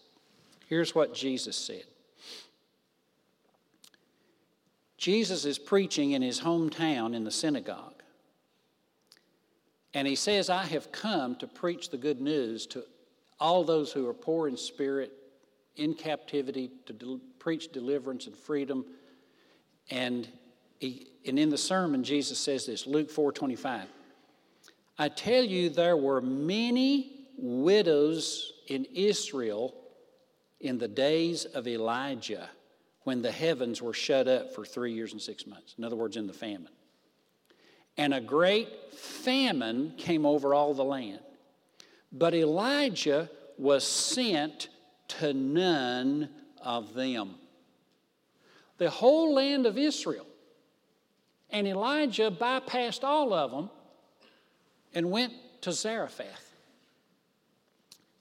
Here's 0.68 0.94
what 0.94 1.12
Jesus 1.12 1.56
said 1.56 1.84
Jesus 4.96 5.44
is 5.44 5.58
preaching 5.58 6.12
in 6.12 6.22
his 6.22 6.40
hometown 6.40 7.14
in 7.14 7.24
the 7.24 7.30
synagogue. 7.30 8.01
And 9.94 10.08
he 10.08 10.14
says, 10.14 10.48
I 10.48 10.64
have 10.64 10.90
come 10.90 11.36
to 11.36 11.46
preach 11.46 11.90
the 11.90 11.98
good 11.98 12.20
news 12.20 12.66
to 12.68 12.84
all 13.38 13.64
those 13.64 13.92
who 13.92 14.08
are 14.08 14.14
poor 14.14 14.48
in 14.48 14.56
spirit, 14.56 15.12
in 15.76 15.94
captivity, 15.94 16.70
to 16.86 17.20
preach 17.38 17.72
deliverance 17.72 18.26
and 18.26 18.36
freedom. 18.36 18.84
And, 19.90 20.28
he, 20.78 21.08
and 21.26 21.38
in 21.38 21.50
the 21.50 21.58
sermon, 21.58 22.04
Jesus 22.04 22.38
says 22.38 22.66
this 22.66 22.86
Luke 22.86 23.10
4 23.10 23.32
25. 23.32 23.86
I 24.98 25.08
tell 25.08 25.42
you, 25.42 25.68
there 25.68 25.96
were 25.96 26.20
many 26.20 27.26
widows 27.36 28.52
in 28.68 28.86
Israel 28.94 29.74
in 30.60 30.78
the 30.78 30.88
days 30.88 31.44
of 31.44 31.66
Elijah 31.66 32.48
when 33.02 33.20
the 33.20 33.32
heavens 33.32 33.82
were 33.82 33.92
shut 33.92 34.28
up 34.28 34.54
for 34.54 34.64
three 34.64 34.92
years 34.92 35.12
and 35.12 35.20
six 35.20 35.46
months. 35.46 35.74
In 35.76 35.84
other 35.84 35.96
words, 35.96 36.16
in 36.16 36.26
the 36.26 36.32
famine. 36.32 36.68
And 37.96 38.14
a 38.14 38.20
great 38.20 38.94
famine 38.94 39.94
came 39.96 40.24
over 40.24 40.54
all 40.54 40.74
the 40.74 40.84
land. 40.84 41.20
But 42.10 42.34
Elijah 42.34 43.30
was 43.58 43.86
sent 43.86 44.68
to 45.08 45.32
none 45.32 46.28
of 46.62 46.94
them. 46.94 47.34
The 48.78 48.90
whole 48.90 49.34
land 49.34 49.66
of 49.66 49.78
Israel. 49.78 50.26
And 51.50 51.66
Elijah 51.66 52.30
bypassed 52.30 53.04
all 53.04 53.32
of 53.32 53.50
them 53.50 53.70
and 54.94 55.10
went 55.10 55.32
to 55.62 55.72
Zarephath. 55.72 56.54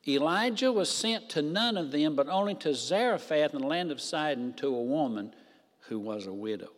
Elijah 0.08 0.72
was 0.72 0.90
sent 0.90 1.30
to 1.30 1.42
none 1.42 1.78
of 1.78 1.92
them, 1.92 2.16
but 2.16 2.28
only 2.28 2.56
to 2.56 2.74
Zarephath 2.74 3.54
in 3.54 3.62
the 3.62 3.68
land 3.68 3.92
of 3.92 4.02
Sidon 4.02 4.54
to 4.54 4.68
a 4.68 4.84
woman 4.84 5.34
who 5.82 6.00
was 6.00 6.26
a 6.26 6.34
widow. 6.34 6.72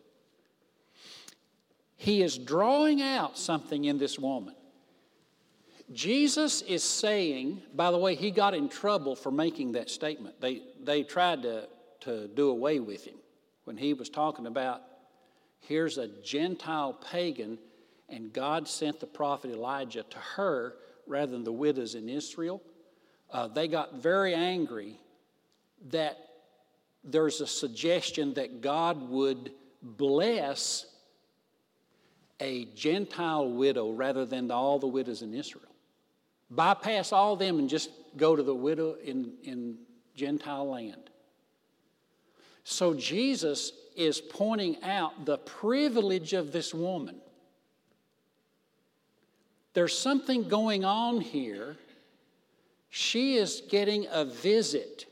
He 2.04 2.22
is 2.22 2.38
drawing 2.38 3.02
out 3.02 3.38
something 3.38 3.86
in 3.86 3.98
this 3.98 4.20
woman. 4.20 4.56
Jesus 5.92 6.62
is 6.62 6.84
saying, 6.84 7.62
by 7.76 7.92
the 7.92 7.98
way, 7.98 8.16
he 8.16 8.32
got 8.32 8.54
in 8.54 8.68
trouble 8.68 9.16
for 9.16 9.32
making 9.32 9.74
that 9.74 9.90
statement. 9.90 10.40
They, 10.42 10.62
they 10.82 11.04
tried 11.04 11.44
to, 11.44 11.68
to 12.02 12.28
do 12.30 12.50
away 12.50 12.80
with 12.80 13.06
him 13.06 13.16
when 13.66 13.78
he 13.78 13.94
was 13.94 14.10
talking 14.10 14.48
about 14.48 14.82
here's 15.60 15.98
a 15.98 16.10
Gentile 16.22 16.94
pagan, 16.94 17.58
and 18.10 18.34
God 18.34 18.68
sent 18.68 19.00
the 19.00 19.08
prophet 19.08 19.52
Elijah 19.52 20.04
to 20.04 20.18
her 20.18 20.76
rather 21.08 21.32
than 21.32 21.44
the 21.44 21.54
widows 21.54 21.96
in 21.96 22.10
Israel 22.10 22.62
uh, 23.34 23.48
they 23.48 23.68
got 23.68 23.96
very 23.96 24.36
angry 24.36 25.00
that 25.90 26.18
there's 27.04 27.42
a 27.42 27.48
suggestion 27.48 28.36
that 28.36 28.62
God 28.62 29.10
would 29.10 29.52
bless 29.82 30.86
a 32.44 32.66
Gentile 32.76 33.50
widow 33.50 33.92
rather 33.92 34.26
than 34.26 34.52
all 34.52 34.78
the 34.78 34.88
widows 34.88 35.22
in 35.22 35.34
Israel. 35.34 35.64
Bypass 36.52 37.12
all 37.12 37.36
them 37.36 37.58
and 37.58 37.70
just 37.70 37.90
go 38.18 38.36
to 38.36 38.44
the 38.44 38.54
widow 38.54 38.96
in, 39.04 39.34
in 39.44 39.78
Gentile 40.16 40.70
land. 40.70 41.10
So 42.64 42.94
Jesus 42.94 43.72
is 43.96 44.22
pointing 44.22 44.82
out 44.84 45.26
the 45.26 45.38
privilege 45.38 46.34
of 46.34 46.52
this 46.52 46.74
woman. 46.74 47.16
There's 49.74 49.98
something 49.98 50.48
going 50.48 50.86
on 50.86 51.22
here 51.22 51.78
she 52.96 53.38
is 53.38 53.64
getting 53.72 54.06
a 54.12 54.24
visit 54.24 55.08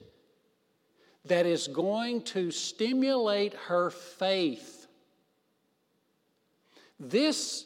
that 1.25 1.47
is 1.47 1.67
going 1.67 2.21
to 2.21 2.51
stimulate 2.51 3.55
her 3.55 3.89
faith. 3.89 4.80
This 7.03 7.65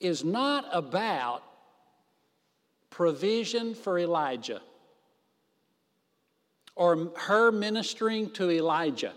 is 0.00 0.24
not 0.24 0.66
about 0.72 1.44
provision 2.90 3.76
for 3.76 3.96
Elijah 3.96 4.60
or 6.74 7.12
her 7.16 7.52
ministering 7.52 8.28
to 8.30 8.50
Elijah. 8.50 9.12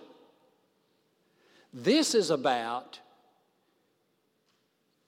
This 1.73 2.13
is 2.13 2.29
about 2.29 2.99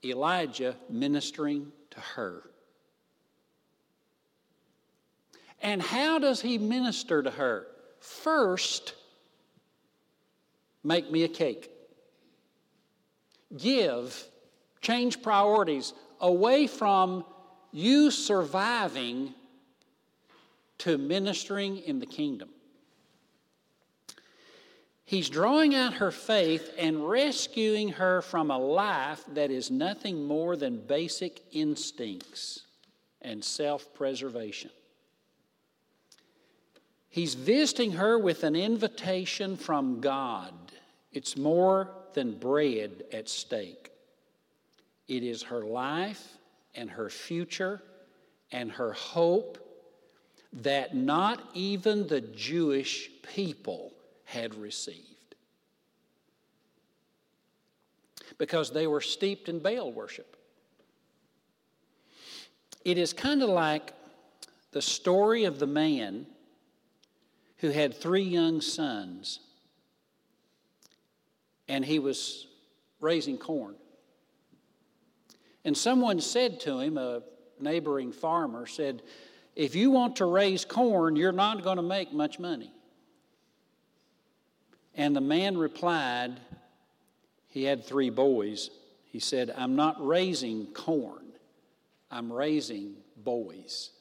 Elijah 0.04 0.76
ministering 0.90 1.72
to 1.92 2.00
her. 2.00 2.42
And 5.62 5.84
how 5.84 6.18
does 6.18 6.42
he 6.42 6.58
minister 6.58 7.22
to 7.22 7.30
her? 7.30 7.68
First, 8.00 8.96
make 10.84 11.12
me 11.12 11.24
a 11.26 11.28
cake. 11.28 11.70
Give, 13.58 14.28
change 14.82 15.22
priorities 15.22 15.94
away 16.20 16.68
from 16.68 17.26
you 17.72 18.12
surviving 18.12 19.34
to 20.80 20.98
ministering 20.98 21.78
in 21.78 22.00
the 22.00 22.06
kingdom. 22.06 22.50
He's 25.04 25.30
drawing 25.30 25.74
out 25.74 25.96
her 25.96 26.12
faith 26.12 26.72
and 26.78 27.10
rescuing 27.10 27.90
her 27.90 28.22
from 28.22 28.52
a 28.52 28.60
life 28.60 29.24
that 29.34 29.50
is 29.50 29.72
nothing 29.72 30.24
more 30.24 30.56
than 30.56 30.86
basic 30.86 31.42
instincts 31.52 32.62
and 33.22 33.44
self 33.44 33.92
preservation. 33.96 34.70
He's 37.10 37.34
visiting 37.34 37.94
her 37.94 38.20
with 38.20 38.44
an 38.44 38.56
invitation 38.56 39.58
from 39.58 40.00
God. 40.00 40.54
It's 41.12 41.36
more 41.36 41.90
than 42.14 42.38
bread 42.38 43.04
at 43.12 43.30
stake, 43.30 43.92
it 45.08 45.24
is 45.24 45.44
her 45.44 45.64
life 45.64 46.38
and 46.76 46.90
her 46.90 47.10
future 47.10 47.82
and 48.52 48.72
her 48.72 48.94
hope 48.94 49.58
that 50.52 50.96
not 50.96 51.42
even 51.54 52.08
the 52.08 52.22
Jewish 52.22 53.10
people 53.34 53.94
had 54.26 54.56
received. 54.56 55.06
Because 58.38 58.72
they 58.72 58.88
were 58.88 59.02
steeped 59.02 59.50
in 59.50 59.60
Baal 59.60 59.92
worship. 59.92 60.38
It 62.86 62.98
is 62.98 63.14
kind 63.14 63.44
of 63.44 63.50
like 63.50 63.94
the 64.72 64.82
story 64.82 65.44
of 65.44 65.60
the 65.60 65.68
man 65.68 66.26
who 67.58 67.70
had 67.70 67.94
three 67.94 68.24
young 68.24 68.62
sons, 68.62 69.40
and 71.70 71.86
he 71.86 72.00
was 72.00 72.48
raising 73.00 73.38
corn. 73.38 73.76
And 75.64 75.78
someone 75.78 76.20
said 76.20 76.60
to 76.62 76.80
him, 76.80 76.98
a 76.98 77.22
neighboring 77.62 78.12
farmer 78.12 78.66
said, 78.66 79.04
If 79.56 79.76
you 79.76 79.92
want 79.92 80.18
to 80.18 80.26
raise 80.26 80.66
corn, 80.66 81.16
you're 81.16 81.32
not 81.32 81.64
going 81.64 81.78
to 81.78 81.84
make 81.84 82.12
much 82.12 82.40
money. 82.40 82.74
And 84.96 85.16
the 85.16 85.22
man 85.22 85.58
replied, 85.58 86.40
He 87.48 87.64
had 87.64 87.86
three 87.86 88.10
boys. 88.10 88.72
He 89.06 89.20
said, 89.20 89.54
I'm 89.56 89.76
not 89.76 90.06
raising 90.06 90.66
corn, 90.68 91.26
I'm 92.10 92.34
raising 92.34 92.96
boys. 93.16 93.92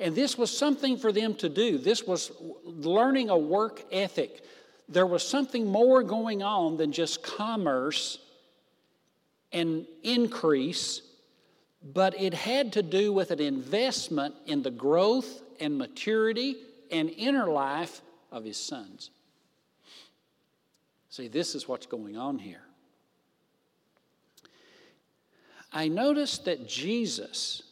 And 0.00 0.14
this 0.14 0.38
was 0.38 0.56
something 0.56 0.96
for 0.96 1.10
them 1.10 1.34
to 1.36 1.48
do. 1.48 1.76
This 1.76 2.04
was 2.04 2.30
learning 2.64 3.30
a 3.30 3.36
work 3.36 3.82
ethic. 3.90 4.44
There 4.88 5.06
was 5.06 5.26
something 5.26 5.66
more 5.66 6.02
going 6.02 6.42
on 6.42 6.76
than 6.76 6.92
just 6.92 7.22
commerce 7.22 8.18
and 9.52 9.86
increase, 10.02 11.02
but 11.82 12.18
it 12.20 12.32
had 12.32 12.72
to 12.74 12.82
do 12.82 13.12
with 13.12 13.30
an 13.30 13.40
investment 13.40 14.34
in 14.46 14.62
the 14.62 14.70
growth 14.70 15.42
and 15.60 15.76
maturity 15.76 16.56
and 16.90 17.10
inner 17.10 17.46
life 17.46 18.00
of 18.32 18.44
his 18.44 18.56
sons. 18.56 19.10
See, 21.10 21.28
this 21.28 21.54
is 21.54 21.68
what's 21.68 21.86
going 21.86 22.16
on 22.16 22.38
here. 22.38 22.62
I 25.72 25.88
noticed 25.88 26.46
that 26.46 26.66
Jesus, 26.66 27.62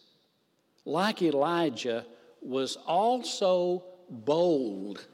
like 0.85 1.22
Elijah, 1.22 2.05
was 2.42 2.76
also 2.87 3.85
bold 4.11 5.07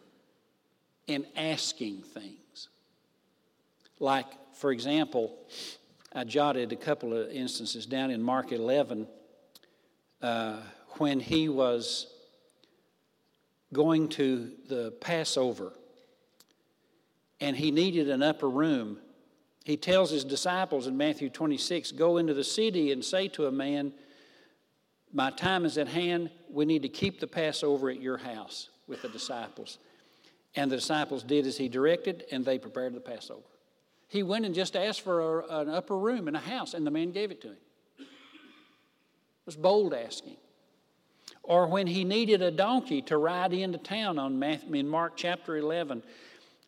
in 1.06 1.26
asking 1.36 2.02
things. 2.02 2.68
Like, 3.98 4.26
for 4.54 4.72
example, 4.72 5.36
I 6.12 6.24
jotted 6.24 6.72
a 6.72 6.76
couple 6.76 7.16
of 7.16 7.30
instances 7.30 7.86
down 7.86 8.10
in 8.10 8.22
Mark 8.22 8.52
11 8.52 9.06
uh, 10.20 10.56
when 10.98 11.20
he 11.20 11.48
was 11.48 12.06
going 13.72 14.08
to 14.08 14.50
the 14.68 14.92
Passover 15.00 15.72
and 17.42 17.56
he 17.56 17.72
needed 17.72 18.08
an 18.08 18.22
upper 18.22 18.48
room. 18.48 18.98
He 19.64 19.76
tells 19.76 20.10
his 20.10 20.24
disciples 20.24 20.86
in 20.86 20.96
Matthew 20.96 21.28
26 21.28 21.92
Go 21.92 22.18
into 22.18 22.34
the 22.34 22.44
city 22.44 22.92
and 22.92 23.04
say 23.04 23.28
to 23.28 23.46
a 23.46 23.52
man, 23.52 23.92
My 25.12 25.30
time 25.30 25.64
is 25.64 25.76
at 25.76 25.88
hand. 25.88 26.30
We 26.48 26.64
need 26.64 26.82
to 26.82 26.88
keep 26.88 27.18
the 27.18 27.26
Passover 27.26 27.90
at 27.90 28.00
your 28.00 28.16
house 28.16 28.68
with 28.86 29.02
the 29.02 29.08
disciples. 29.08 29.78
And 30.54 30.70
the 30.70 30.76
disciples 30.76 31.22
did 31.22 31.46
as 31.46 31.56
he 31.56 31.68
directed, 31.68 32.24
and 32.30 32.44
they 32.44 32.58
prepared 32.58 32.94
the 32.94 33.00
Passover. 33.00 33.42
He 34.08 34.22
went 34.22 34.44
and 34.44 34.54
just 34.54 34.76
asked 34.76 35.00
for 35.00 35.40
a, 35.40 35.60
an 35.60 35.70
upper 35.70 35.96
room 35.96 36.28
in 36.28 36.36
a 36.36 36.40
house, 36.40 36.74
and 36.74 36.86
the 36.86 36.90
man 36.90 37.12
gave 37.12 37.30
it 37.30 37.40
to 37.42 37.48
him. 37.48 37.56
It 37.98 38.06
was 39.46 39.56
bold 39.56 39.94
asking. 39.94 40.36
Or 41.42 41.66
when 41.66 41.86
he 41.86 42.04
needed 42.04 42.42
a 42.42 42.50
donkey 42.50 43.02
to 43.02 43.16
ride 43.16 43.52
into 43.52 43.78
town 43.78 44.18
on 44.18 44.38
Matthew, 44.38 44.74
in 44.74 44.88
Mark 44.88 45.14
chapter 45.16 45.56
11, 45.56 46.02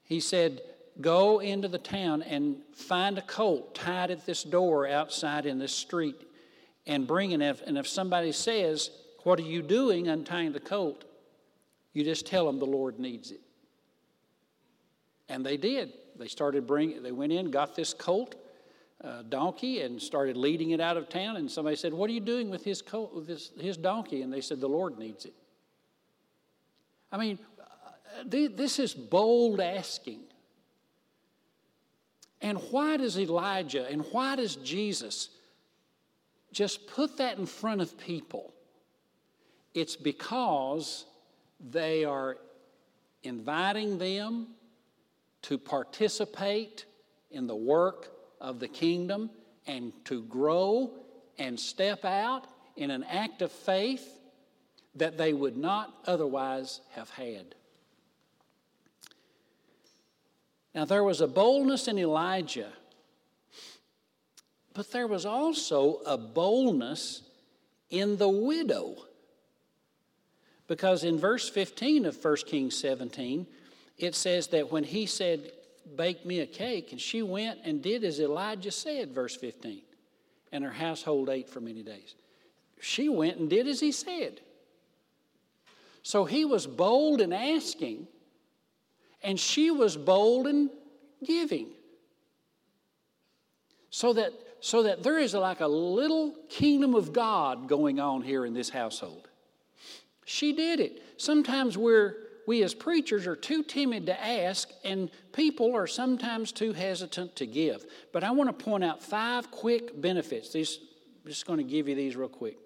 he 0.05 0.21
said, 0.21 0.61
Go 1.01 1.41
into 1.41 1.69
the 1.69 1.79
town 1.79 2.23
and 2.23 2.57
find 2.73 3.19
a 3.19 3.23
colt 3.23 3.75
tied 3.75 4.11
at 4.11 4.27
this 4.27 4.43
door 4.43 4.89
outside 4.89 5.45
in 5.45 5.59
this 5.59 5.75
street 5.75 6.21
and 6.87 7.07
bring 7.07 7.33
it. 7.33 7.41
And 7.67 7.79
if 7.79 7.87
somebody 7.87 8.33
says, 8.33 8.91
What 9.23 9.39
are 9.39 9.43
you 9.43 9.63
doing 9.63 10.09
untying 10.09 10.53
the 10.53 10.61
colt? 10.61 11.05
You 11.93 12.05
just 12.05 12.27
tell 12.27 12.47
them 12.47 12.59
the 12.59 12.65
Lord 12.65 12.99
needs 12.99 13.31
it. 13.31 13.41
And 15.29 15.45
they 15.45 15.57
did. 15.57 15.93
They 16.17 16.29
started 16.29 16.67
bringing, 16.67 17.03
they 17.03 17.13
went 17.13 17.33
in, 17.33 17.51
got 17.51 17.75
this 17.75 17.95
colt, 17.95 18.37
uh, 19.03 19.23
donkey, 19.23 19.81
and 19.81 20.01
started 20.01 20.37
leading 20.37 20.71
it 20.71 20.81
out 20.81 20.97
of 20.97 21.09
town. 21.09 21.37
And 21.37 21.51
somebody 21.51 21.77
said, 21.77 21.93
What 21.93 22.11
are 22.11 22.13
you 22.13 22.21
doing 22.21 22.51
with 22.51 22.65
his, 22.65 22.83
colt, 22.83 23.15
with 23.15 23.29
his, 23.29 23.51
his 23.59 23.77
donkey? 23.77 24.23
And 24.23 24.33
they 24.33 24.41
said, 24.41 24.61
The 24.61 24.69
Lord 24.69 24.99
needs 24.99 25.25
it. 25.25 25.35
I 27.11 27.17
mean, 27.17 27.39
uh, 27.61 28.23
this 28.27 28.79
is 28.79 28.95
bold 28.95 29.61
asking. 29.61 30.21
And 32.41 32.59
why 32.71 32.99
does 32.99 33.19
Elijah 33.19 33.89
and 33.89 34.05
why 34.11 34.37
does 34.37 34.57
Jesus 34.57 35.31
just 36.53 36.87
put 36.87 37.17
that 37.17 37.39
in 37.39 37.47
front 37.47 37.81
of 37.81 37.97
people? 37.97 38.53
It's 39.73 39.97
because 39.97 41.07
they 41.59 42.05
are 42.05 42.37
inviting 43.23 43.97
them 43.99 44.49
to 45.45 45.59
participate 45.59 46.87
in 47.31 47.47
the 47.47 47.57
work 47.57 48.09
of 48.41 48.61
the 48.61 48.69
kingdom 48.69 49.31
and 49.67 49.93
to 50.05 50.23
grow 50.23 50.91
and 51.39 51.59
step 51.61 52.05
out 52.05 52.47
in 52.77 52.91
an 52.91 53.05
act 53.05 53.43
of 53.43 53.53
faith 53.53 54.21
that 54.95 55.19
they 55.19 55.33
would 55.33 55.57
not 55.57 55.93
otherwise 56.07 56.81
have 56.93 57.11
had. 57.11 57.55
Now, 60.75 60.85
there 60.85 61.05
was 61.05 61.21
a 61.21 61.29
boldness 61.29 61.89
in 61.89 61.99
Elijah, 61.99 62.73
but 64.73 64.91
there 64.93 65.07
was 65.07 65.27
also 65.27 66.01
a 66.07 66.17
boldness 66.17 67.23
in 67.91 68.17
the 68.17 68.29
widow. 68.29 68.97
Because 70.67 71.05
in 71.05 71.19
verse 71.19 71.49
15 71.51 72.07
of 72.07 72.25
1 72.25 72.37
Kings 72.47 72.77
17, 72.77 73.47
it 73.99 74.15
says 74.15 74.49
that 74.49 74.73
when 74.73 74.85
he 74.85 75.07
said, 75.07 75.53
Bake 75.97 76.25
me 76.25 76.41
a 76.41 76.47
cake, 76.47 76.93
and 76.93 77.01
she 77.01 77.23
went 77.23 77.61
and 77.65 77.83
did 77.83 78.05
as 78.05 78.19
Elijah 78.19 78.71
said, 78.71 79.13
verse 79.15 79.37
15, 79.37 79.83
and 80.51 80.65
her 80.65 80.73
household 80.73 81.29
ate 81.29 81.49
for 81.49 81.61
many 81.61 81.83
days. 81.83 82.15
She 82.81 83.09
went 83.09 83.37
and 83.37 83.51
did 83.51 83.69
as 83.69 83.81
he 83.81 83.93
said. 83.93 84.41
So 86.03 86.25
he 86.25 86.45
was 86.45 86.67
bold 86.67 87.21
in 87.21 87.33
asking, 87.33 88.09
and 89.23 89.39
she 89.39 89.71
was 89.71 89.97
bold 89.97 90.47
in 90.47 90.71
giving. 91.25 91.69
So 93.91 94.13
that, 94.15 94.33
so 94.61 94.83
that 94.83 95.03
there 95.03 95.19
is 95.19 95.35
like 95.35 95.61
a 95.61 95.67
little 95.67 96.35
kingdom 96.49 96.95
of 96.95 97.13
God 97.13 97.69
going 97.69 98.01
on 98.01 98.23
here 98.23 98.45
in 98.45 98.55
this 98.55 98.71
household. 98.71 99.29
She 100.25 100.53
did 100.53 100.81
it. 100.81 101.03
Sometimes 101.17 101.77
we're 101.79 102.17
we 102.47 102.63
as 102.63 102.75
preachers 102.75 103.27
are 103.27 103.37
too 103.37 103.63
timid 103.63 104.07
to 104.07 104.25
ask, 104.25 104.71
and 104.85 105.11
people 105.33 105.75
are 105.75 105.87
sometimes 105.87 106.53
too 106.53 106.73
hesitant 106.73 107.37
to 107.37 107.47
give. 107.47 107.87
But 108.13 108.25
I 108.25 108.31
want 108.33 108.57
to 108.57 108.65
point 108.65 108.85
out 108.85 109.03
five 109.03 109.51
quick 109.51 110.01
benefits. 110.01 110.53
These, 110.53 110.79
I'm 111.25 111.31
just 111.31 111.47
going 111.47 111.59
to 111.59 111.65
give 111.65 111.89
you 111.89 111.95
these 111.95 112.17
real 112.17 112.29
quick. 112.29 112.59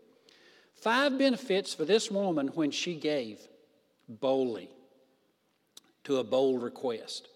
Five 0.75 1.19
benefits 1.19 1.75
for 1.75 1.85
this 1.85 2.11
woman 2.11 2.49
when 2.49 2.71
she 2.71 2.97
gave 2.97 3.41
boldly 4.09 4.71
to 6.05 6.19
a 6.19 6.25
bold 6.25 6.62
request. 6.62 7.29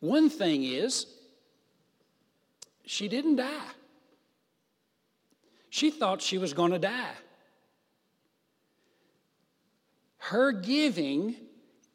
One 0.00 0.30
thing 0.30 0.64
is, 0.64 1.06
she 2.86 3.08
didn't 3.08 3.36
die. 3.36 3.70
She 5.68 5.90
thought 5.90 6.20
she 6.20 6.38
was 6.38 6.52
going 6.52 6.72
to 6.72 6.78
die 6.78 7.14
her 10.20 10.52
giving 10.52 11.34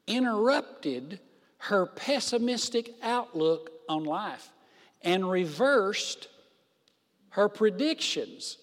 interrupted 0.07 1.19
her 1.57 1.85
pessimistic 1.85 2.91
outlook 3.01 3.71
on 3.87 4.03
life 4.03 4.51
and 5.01 5.29
reversed 5.29 6.27
her 7.29 7.47
predictions. 7.49 8.57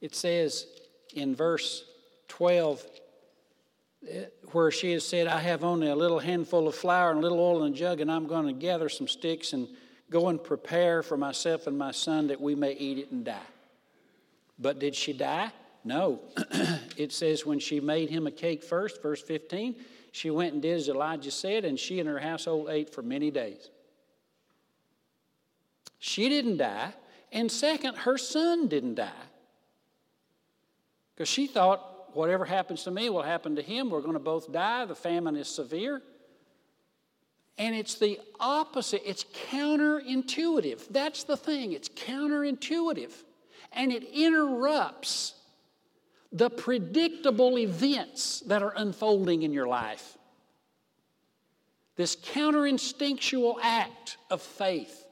It 0.00 0.14
says 0.14 0.66
in 1.14 1.34
verse 1.34 1.84
12, 2.28 2.84
eh, 4.08 4.24
where 4.52 4.70
she 4.70 4.92
has 4.92 5.06
said, 5.06 5.26
I 5.26 5.40
have 5.40 5.64
only 5.64 5.88
a 5.88 5.96
little 5.96 6.18
handful 6.18 6.68
of 6.68 6.74
flour 6.74 7.10
and 7.10 7.18
a 7.18 7.22
little 7.22 7.40
oil 7.40 7.64
in 7.64 7.72
a 7.72 7.76
jug, 7.76 8.00
and 8.00 8.10
I'm 8.10 8.26
going 8.26 8.46
to 8.46 8.52
gather 8.52 8.88
some 8.88 9.08
sticks 9.08 9.52
and 9.52 9.68
go 10.10 10.28
and 10.28 10.42
prepare 10.42 11.02
for 11.02 11.16
myself 11.16 11.66
and 11.66 11.76
my 11.76 11.90
son 11.90 12.28
that 12.28 12.40
we 12.40 12.54
may 12.54 12.72
eat 12.72 12.98
it 12.98 13.10
and 13.10 13.24
die. 13.24 13.38
But 14.58 14.78
did 14.78 14.94
she 14.94 15.12
die? 15.12 15.50
No. 15.86 16.20
it 16.96 17.12
says 17.12 17.46
when 17.46 17.60
she 17.60 17.78
made 17.78 18.10
him 18.10 18.26
a 18.26 18.30
cake 18.32 18.64
first, 18.64 19.00
verse 19.00 19.22
15, 19.22 19.76
she 20.10 20.30
went 20.30 20.52
and 20.52 20.60
did 20.60 20.76
as 20.76 20.88
Elijah 20.88 21.30
said, 21.30 21.64
and 21.64 21.78
she 21.78 22.00
and 22.00 22.08
her 22.08 22.18
household 22.18 22.68
ate 22.68 22.90
for 22.90 23.02
many 23.02 23.30
days. 23.30 23.70
She 26.00 26.28
didn't 26.28 26.56
die. 26.56 26.92
And 27.30 27.50
second, 27.50 27.98
her 27.98 28.18
son 28.18 28.66
didn't 28.66 28.96
die. 28.96 29.10
Because 31.14 31.28
she 31.28 31.46
thought, 31.46 32.14
whatever 32.16 32.44
happens 32.44 32.82
to 32.84 32.90
me 32.90 33.08
will 33.08 33.22
happen 33.22 33.54
to 33.54 33.62
him. 33.62 33.88
We're 33.88 34.00
going 34.00 34.14
to 34.14 34.18
both 34.18 34.52
die. 34.52 34.86
The 34.86 34.94
famine 34.96 35.36
is 35.36 35.48
severe. 35.48 36.02
And 37.58 37.76
it's 37.76 37.94
the 37.94 38.18
opposite. 38.40 39.08
It's 39.08 39.24
counterintuitive. 39.50 40.88
That's 40.90 41.22
the 41.22 41.36
thing. 41.36 41.72
It's 41.72 41.88
counterintuitive. 41.88 43.12
And 43.72 43.92
it 43.92 44.02
interrupts 44.02 45.34
the 46.36 46.50
predictable 46.50 47.58
events 47.58 48.40
that 48.40 48.62
are 48.62 48.74
unfolding 48.76 49.42
in 49.42 49.52
your 49.52 49.66
life. 49.66 50.18
This 51.96 52.14
counterinstinctual 52.14 53.56
act 53.62 54.18
of 54.30 54.42
faith 54.42 55.06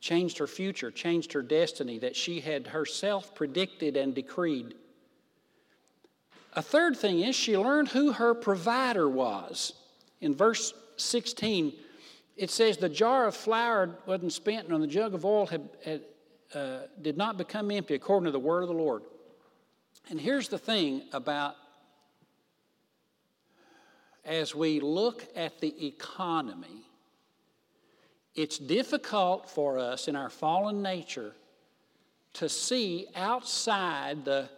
changed 0.00 0.36
her 0.38 0.46
future, 0.46 0.90
changed 0.90 1.32
her 1.32 1.40
destiny 1.40 1.98
that 2.00 2.14
she 2.14 2.40
had 2.40 2.66
herself 2.66 3.34
predicted 3.34 3.96
and 3.96 4.14
decreed. 4.14 4.74
A 6.52 6.60
third 6.60 6.96
thing 6.96 7.20
is 7.20 7.34
she 7.34 7.56
learned 7.56 7.88
who 7.88 8.12
her 8.12 8.34
provider 8.34 9.08
was. 9.08 9.72
In 10.20 10.34
verse 10.34 10.74
16, 10.98 11.72
it 12.36 12.50
says, 12.50 12.76
The 12.76 12.88
jar 12.90 13.26
of 13.26 13.34
flour 13.34 13.96
wasn't 14.04 14.34
spent, 14.34 14.68
and 14.68 14.82
the 14.82 14.86
jug 14.86 15.14
of 15.14 15.24
oil 15.24 15.46
had, 15.46 15.68
had, 15.84 16.02
uh, 16.52 16.80
did 17.00 17.16
not 17.16 17.38
become 17.38 17.70
empty, 17.70 17.94
according 17.94 18.26
to 18.26 18.30
the 18.30 18.38
word 18.38 18.62
of 18.62 18.68
the 18.68 18.74
Lord. 18.74 19.02
And 20.10 20.20
here's 20.20 20.48
the 20.48 20.58
thing 20.58 21.02
about 21.12 21.54
as 24.24 24.54
we 24.54 24.80
look 24.80 25.26
at 25.36 25.60
the 25.60 25.86
economy, 25.86 26.84
it's 28.34 28.58
difficult 28.58 29.48
for 29.48 29.78
us 29.78 30.08
in 30.08 30.16
our 30.16 30.30
fallen 30.30 30.82
nature 30.82 31.32
to 32.34 32.48
see 32.48 33.06
outside 33.16 34.24
the, 34.24 34.48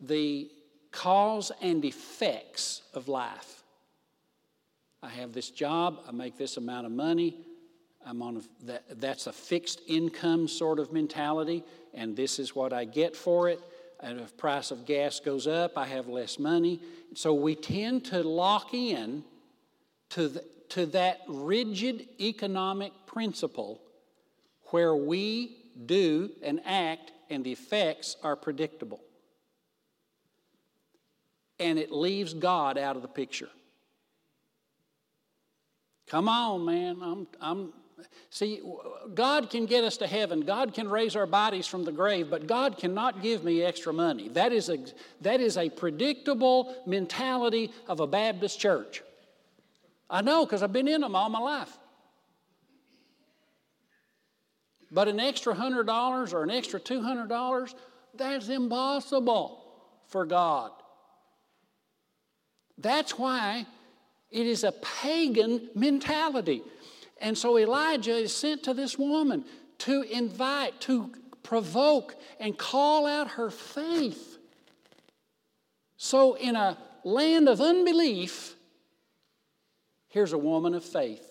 the 0.00 0.50
cause 0.92 1.52
and 1.60 1.84
effects 1.84 2.82
of 2.94 3.08
life. 3.08 3.62
I 5.02 5.08
have 5.10 5.32
this 5.32 5.50
job, 5.50 6.00
I 6.08 6.12
make 6.12 6.38
this 6.38 6.56
amount 6.56 6.86
of 6.86 6.92
money, 6.92 7.36
I'm 8.04 8.22
on 8.22 8.36
a, 8.36 8.66
that, 8.66 9.00
that's 9.00 9.26
a 9.26 9.32
fixed 9.32 9.82
income 9.88 10.46
sort 10.46 10.78
of 10.78 10.92
mentality, 10.92 11.64
and 11.92 12.16
this 12.16 12.38
is 12.38 12.54
what 12.54 12.72
I 12.72 12.84
get 12.84 13.16
for 13.16 13.48
it. 13.48 13.60
And 14.00 14.20
if 14.20 14.36
price 14.36 14.70
of 14.70 14.84
gas 14.84 15.20
goes 15.20 15.46
up, 15.46 15.78
I 15.78 15.86
have 15.86 16.06
less 16.06 16.38
money. 16.38 16.80
So 17.14 17.32
we 17.32 17.54
tend 17.54 18.04
to 18.06 18.22
lock 18.22 18.74
in 18.74 19.24
to, 20.10 20.28
the, 20.28 20.44
to 20.70 20.86
that 20.86 21.20
rigid 21.28 22.06
economic 22.20 22.92
principle 23.06 23.80
where 24.70 24.94
we 24.94 25.56
do 25.86 26.30
and 26.42 26.60
act 26.64 27.12
and 27.30 27.44
the 27.44 27.52
effects 27.52 28.16
are 28.22 28.36
predictable. 28.36 29.00
And 31.58 31.78
it 31.78 31.90
leaves 31.90 32.34
God 32.34 32.76
out 32.76 32.96
of 32.96 33.02
the 33.02 33.08
picture. 33.08 33.48
Come 36.06 36.28
on, 36.28 36.64
man. 36.64 36.98
I'm, 37.02 37.26
I'm, 37.40 37.72
see, 38.30 38.60
God 39.14 39.50
can 39.50 39.66
get 39.66 39.84
us 39.84 39.96
to 39.98 40.06
heaven. 40.06 40.40
God 40.40 40.74
can 40.74 40.88
raise 40.88 41.16
our 41.16 41.26
bodies 41.26 41.66
from 41.66 41.84
the 41.84 41.92
grave, 41.92 42.30
but 42.30 42.46
God 42.46 42.78
cannot 42.78 43.22
give 43.22 43.44
me 43.44 43.62
extra 43.62 43.92
money. 43.92 44.28
That 44.28 44.52
is 44.52 44.68
a, 44.68 44.78
that 45.22 45.40
is 45.40 45.56
a 45.56 45.70
predictable 45.70 46.74
mentality 46.86 47.72
of 47.88 48.00
a 48.00 48.06
Baptist 48.06 48.60
church. 48.60 49.02
I 50.08 50.22
know 50.22 50.44
because 50.44 50.62
I've 50.62 50.72
been 50.72 50.88
in 50.88 51.00
them 51.00 51.16
all 51.16 51.28
my 51.28 51.38
life. 51.38 51.76
But 54.90 55.08
an 55.08 55.18
extra 55.18 55.54
$100 55.54 56.32
or 56.32 56.42
an 56.42 56.50
extra 56.50 56.78
$200, 56.78 57.74
that's 58.14 58.48
impossible 58.48 59.64
for 60.06 60.24
God. 60.24 60.70
That's 62.78 63.18
why 63.18 63.66
it 64.30 64.46
is 64.46 64.64
a 64.64 64.72
pagan 64.72 65.68
mentality. 65.74 66.62
And 67.18 67.36
so 67.36 67.58
Elijah 67.58 68.16
is 68.16 68.34
sent 68.34 68.62
to 68.64 68.74
this 68.74 68.98
woman 68.98 69.44
to 69.78 70.02
invite, 70.02 70.80
to 70.82 71.12
provoke, 71.42 72.16
and 72.40 72.56
call 72.56 73.06
out 73.06 73.28
her 73.32 73.50
faith. 73.50 74.38
So, 75.96 76.34
in 76.34 76.56
a 76.56 76.76
land 77.04 77.48
of 77.48 77.60
unbelief, 77.60 78.54
here's 80.08 80.32
a 80.32 80.38
woman 80.38 80.74
of 80.74 80.84
faith 80.84 81.26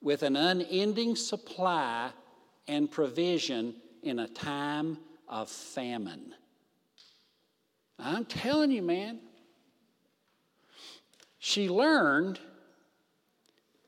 with 0.00 0.22
an 0.22 0.36
unending 0.36 1.16
supply 1.16 2.10
and 2.68 2.90
provision 2.90 3.74
in 4.02 4.18
a 4.18 4.28
time 4.28 4.98
of 5.28 5.48
famine. 5.48 6.34
I'm 7.98 8.26
telling 8.26 8.70
you, 8.70 8.82
man, 8.82 9.20
she 11.38 11.68
learned 11.68 12.38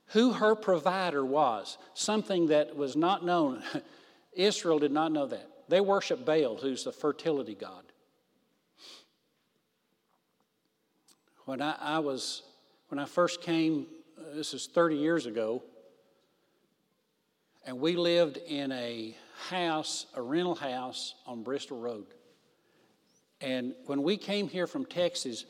who 0.08 0.32
her 0.32 0.54
provider 0.54 1.24
was, 1.24 1.78
something 1.94 2.46
that 2.48 2.76
was 2.76 2.96
not 2.96 3.24
known. 3.24 3.62
Israel 4.32 4.78
did 4.78 4.92
not 4.92 5.12
know 5.12 5.26
that. 5.26 5.50
They 5.68 5.80
worship 5.80 6.24
Baal, 6.24 6.56
who's 6.56 6.84
the 6.84 6.92
fertility 6.92 7.54
god. 7.54 7.82
When 11.44 11.60
I, 11.60 11.76
I 11.80 11.98
was, 11.98 12.42
when 12.88 12.98
I 12.98 13.04
first 13.04 13.40
came, 13.40 13.86
uh, 14.18 14.34
this 14.34 14.54
is 14.54 14.66
30 14.66 14.96
years 14.96 15.26
ago, 15.26 15.62
and 17.64 17.80
we 17.80 17.96
lived 17.96 18.36
in 18.36 18.70
a 18.72 19.16
house, 19.48 20.06
a 20.14 20.22
rental 20.22 20.54
house 20.54 21.14
on 21.26 21.42
Bristol 21.42 21.78
Road. 21.78 22.06
And 23.40 23.74
when 23.86 24.02
we 24.02 24.16
came 24.16 24.48
here 24.48 24.66
from 24.66 24.86
Texas, 24.86 25.44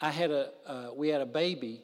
I 0.00 0.10
had 0.10 0.30
a, 0.30 0.50
uh, 0.66 0.90
we 0.94 1.08
had 1.08 1.22
a 1.22 1.26
baby 1.26 1.82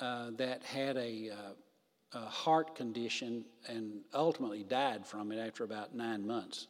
uh, 0.00 0.30
that 0.36 0.62
had 0.62 0.96
a, 0.96 1.30
uh, 1.30 2.18
a, 2.18 2.26
heart 2.26 2.74
condition 2.74 3.44
and 3.68 4.00
ultimately 4.14 4.62
died 4.62 5.06
from 5.06 5.32
it 5.32 5.38
after 5.38 5.64
about 5.64 5.94
nine 5.94 6.26
months. 6.26 6.68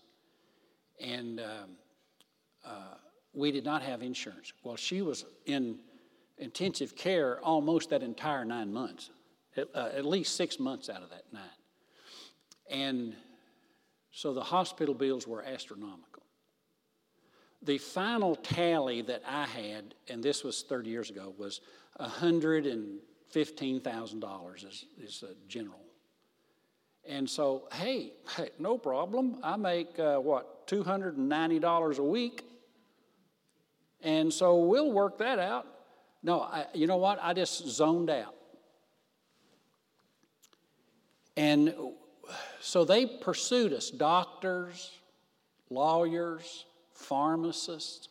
And 1.00 1.40
um, 1.40 1.76
uh, 2.64 2.94
we 3.32 3.50
did 3.50 3.64
not 3.64 3.82
have 3.82 4.02
insurance. 4.02 4.52
Well, 4.62 4.76
she 4.76 5.02
was 5.02 5.24
in 5.46 5.78
intensive 6.38 6.94
care 6.94 7.40
almost 7.42 7.90
that 7.90 8.02
entire 8.02 8.44
nine 8.44 8.72
months, 8.72 9.10
at, 9.56 9.68
uh, 9.74 9.90
at 9.94 10.04
least 10.04 10.36
six 10.36 10.58
months 10.58 10.88
out 10.88 11.02
of 11.02 11.10
that 11.10 11.24
nine. 11.32 11.42
And 12.70 13.14
so 14.10 14.32
the 14.32 14.42
hospital 14.42 14.94
bills 14.94 15.26
were 15.26 15.42
astronomical 15.42 16.16
the 17.66 17.78
final 17.78 18.36
tally 18.36 19.02
that 19.02 19.22
I 19.26 19.44
had, 19.44 19.94
and 20.08 20.22
this 20.22 20.44
was 20.44 20.62
30 20.62 20.88
years 20.88 21.10
ago, 21.10 21.34
was 21.36 21.60
$115,000 23.32 24.68
is, 24.68 24.84
is 25.02 25.24
a 25.24 25.34
general. 25.48 25.80
And 27.08 27.28
so, 27.28 27.68
hey, 27.72 28.12
hey, 28.36 28.50
no 28.58 28.78
problem. 28.78 29.38
I 29.42 29.56
make 29.56 29.98
uh, 29.98 30.18
what, 30.18 30.66
$290 30.66 31.98
a 31.98 32.02
week? 32.02 32.42
And 34.02 34.32
so 34.32 34.56
we'll 34.56 34.92
work 34.92 35.18
that 35.18 35.38
out. 35.38 35.66
No, 36.22 36.40
I, 36.40 36.66
you 36.74 36.86
know 36.86 36.96
what? 36.96 37.18
I 37.22 37.32
just 37.32 37.66
zoned 37.68 38.10
out. 38.10 38.34
And 41.36 41.74
so 42.60 42.84
they 42.84 43.06
pursued 43.06 43.72
us 43.72 43.90
doctors, 43.90 44.90
lawyers, 45.70 46.64
pharmacists. 46.92 48.08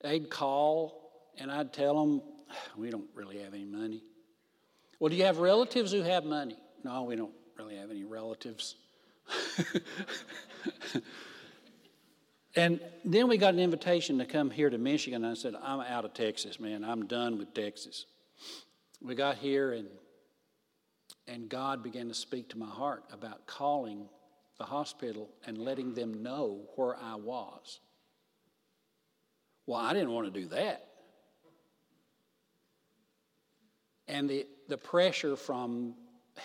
They'd 0.00 0.30
call, 0.30 1.10
and 1.36 1.50
I'd 1.50 1.72
tell 1.72 1.98
them, 1.98 2.22
we 2.76 2.90
don't 2.90 3.08
really 3.14 3.38
have 3.40 3.52
any 3.52 3.64
money. 3.64 4.02
Well, 5.00 5.10
do 5.10 5.16
you 5.16 5.24
have 5.24 5.38
relatives 5.38 5.92
who 5.92 6.02
have 6.02 6.24
money? 6.24 6.56
No, 6.84 7.04
we 7.04 7.16
don't 7.16 7.32
really 7.56 7.76
have 7.76 7.90
any 7.90 8.04
relatives. 8.04 8.74
and 12.56 12.80
then 13.04 13.28
we 13.28 13.36
got 13.36 13.54
an 13.54 13.60
invitation 13.60 14.18
to 14.18 14.24
come 14.24 14.50
here 14.50 14.70
to 14.70 14.78
Michigan. 14.78 15.24
I 15.24 15.34
said, 15.34 15.54
I'm 15.62 15.80
out 15.80 16.04
of 16.04 16.14
Texas, 16.14 16.58
man. 16.58 16.84
I'm 16.84 17.06
done 17.06 17.38
with 17.38 17.54
Texas. 17.54 18.06
We 19.00 19.14
got 19.14 19.36
here, 19.36 19.72
and, 19.72 19.86
and 21.28 21.48
God 21.48 21.84
began 21.84 22.08
to 22.08 22.14
speak 22.14 22.48
to 22.50 22.58
my 22.58 22.66
heart 22.66 23.04
about 23.12 23.46
calling 23.46 24.08
the 24.58 24.64
hospital 24.64 25.30
and 25.46 25.58
letting 25.58 25.94
them 25.94 26.22
know 26.22 26.62
where 26.74 26.96
I 26.96 27.14
was. 27.14 27.78
Well, 29.66 29.78
I 29.78 29.92
didn't 29.92 30.10
want 30.10 30.32
to 30.32 30.40
do 30.40 30.48
that. 30.48 30.87
And 34.08 34.28
the, 34.28 34.46
the 34.68 34.78
pressure 34.78 35.36
from 35.36 35.94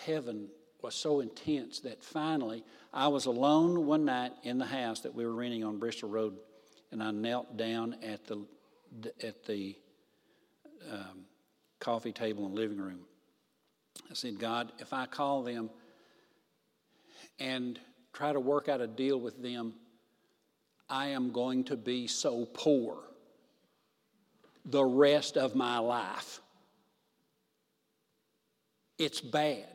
heaven 0.05 0.49
was 0.81 0.95
so 0.95 1.21
intense 1.21 1.79
that 1.79 2.03
finally 2.03 2.63
I 2.93 3.07
was 3.07 3.25
alone 3.25 3.85
one 3.85 4.05
night 4.05 4.33
in 4.43 4.57
the 4.57 4.65
house 4.65 4.99
that 5.01 5.15
we 5.15 5.25
were 5.25 5.33
renting 5.33 5.63
on 5.63 5.79
Bristol 5.79 6.09
Road, 6.09 6.37
and 6.91 7.01
I 7.01 7.11
knelt 7.11 7.57
down 7.57 7.95
at 8.03 8.25
the 8.27 8.45
at 9.23 9.43
the 9.45 9.75
um, 10.91 11.25
coffee 11.79 12.11
table 12.11 12.45
and 12.45 12.53
living 12.53 12.77
room. 12.77 12.99
I 14.11 14.13
said, 14.13 14.37
God, 14.37 14.71
if 14.77 14.93
I 14.93 15.05
call 15.05 15.41
them 15.41 15.71
and 17.39 17.79
try 18.11 18.31
to 18.31 18.39
work 18.39 18.69
out 18.69 18.81
a 18.81 18.87
deal 18.87 19.19
with 19.19 19.41
them, 19.41 19.73
I 20.89 21.07
am 21.07 21.31
going 21.31 21.63
to 21.65 21.77
be 21.77 22.05
so 22.05 22.45
poor 22.45 22.99
the 24.65 24.83
rest 24.83 25.37
of 25.37 25.55
my 25.55 25.79
life. 25.79 26.39
It's 28.97 29.21
bad. 29.21 29.67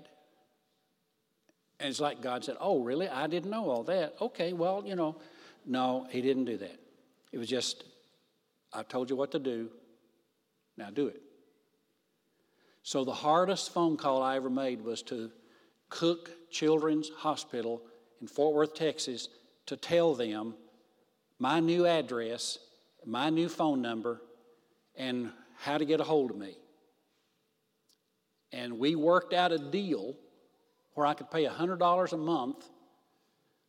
And 1.81 1.89
it's 1.89 2.01
like 2.01 2.21
God 2.21 2.45
said, 2.45 2.57
Oh, 2.61 2.83
really? 2.83 3.09
I 3.09 3.27
didn't 3.27 3.51
know 3.51 3.71
all 3.71 3.85
that. 3.85 4.17
Okay, 4.21 4.53
well, 4.53 4.83
you 4.85 4.97
know. 4.97 5.17
No, 5.67 6.07
He 6.11 6.21
didn't 6.21 6.47
do 6.47 6.57
that. 6.59 6.79
It 7.33 7.39
was 7.39 7.49
just, 7.49 7.85
I 8.73 8.83
told 8.83 9.11
you 9.11 9.17
what 9.17 9.33
to 9.33 9.39
do. 9.39 9.71
Now 10.77 10.91
do 10.91 11.09
it. 11.09 11.21
So 12.83 13.05
the 13.05 13.13
hardest 13.13 13.75
phone 13.75 13.97
call 13.97 14.23
I 14.23 14.37
ever 14.37 14.49
made 14.49 14.83
was 14.83 15.03
to 15.03 15.31
Cook 15.91 16.31
Children's 16.51 17.11
Hospital 17.11 17.83
in 18.21 18.27
Fort 18.27 18.55
Worth, 18.55 18.75
Texas, 18.75 19.29
to 19.67 19.77
tell 19.77 20.15
them 20.15 20.55
my 21.39 21.61
new 21.61 21.87
address, 21.87 22.59
my 23.05 23.31
new 23.31 23.49
phone 23.49 23.83
number, 23.83 24.23
and 24.97 25.31
how 25.59 25.77
to 25.77 25.85
get 25.85 26.01
a 26.01 26.05
hold 26.05 26.31
of 26.31 26.37
me. 26.37 26.57
And 28.53 28.79
we 28.79 28.95
worked 28.95 29.33
out 29.33 29.53
a 29.53 29.59
deal 29.59 30.15
where 30.95 31.07
I 31.07 31.15
could 31.15 31.31
pay 31.31 31.45
$100 31.45 32.13
a 32.13 32.17
month 32.17 32.69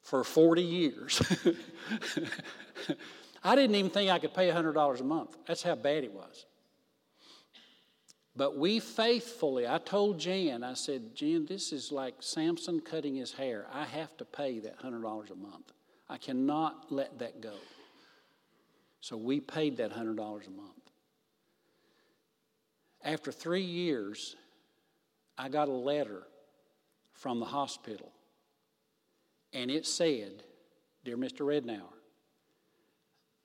for 0.02 0.24
40 0.24 0.62
years. 0.62 1.22
I 3.44 3.56
didn't 3.56 3.76
even 3.76 3.92
think 3.92 4.10
I 4.10 4.20
could 4.20 4.34
pay 4.34 4.50
$100 4.50 5.00
a 5.00 5.04
month. 5.04 5.38
That's 5.48 5.64
how 5.64 5.76
bad 5.76 6.04
it 6.04 6.14
was. 6.14 6.46
But 8.36 8.58
we 8.58 8.80
faithfully, 8.80 9.68
I 9.68 9.80
told 9.80 10.20
Jan, 10.20 10.64
I 10.64 10.74
said, 10.74 11.14
Jan, 11.14 11.46
this 11.46 11.74
is 11.74 11.92
like 11.92 12.16
Samson 12.20 12.80
cutting 12.80 13.16
his 13.16 13.34
hair. 13.34 13.66
I 13.74 13.86
have 13.86 14.16
to 14.18 14.26
pay 14.26 14.60
that 14.60 14.82
$100 14.82 15.32
a 15.32 15.36
month. 15.36 15.74
I 16.08 16.18
cannot 16.18 16.92
let 16.92 17.20
that 17.20 17.42
go. 17.42 17.54
So 19.02 19.18
we 19.18 19.40
paid 19.40 19.78
that 19.78 19.92
$100 19.92 20.20
a 20.20 20.52
month. 20.52 20.74
After 23.04 23.32
three 23.32 23.62
years, 23.62 24.36
I 25.42 25.48
got 25.48 25.70
a 25.70 25.72
letter 25.72 26.24
from 27.14 27.40
the 27.40 27.46
hospital, 27.46 28.12
and 29.54 29.72
it 29.72 29.88
said, 29.88 30.44
Dear 31.06 31.16
Mr. 31.16 31.46
Rednauer, 31.46 31.94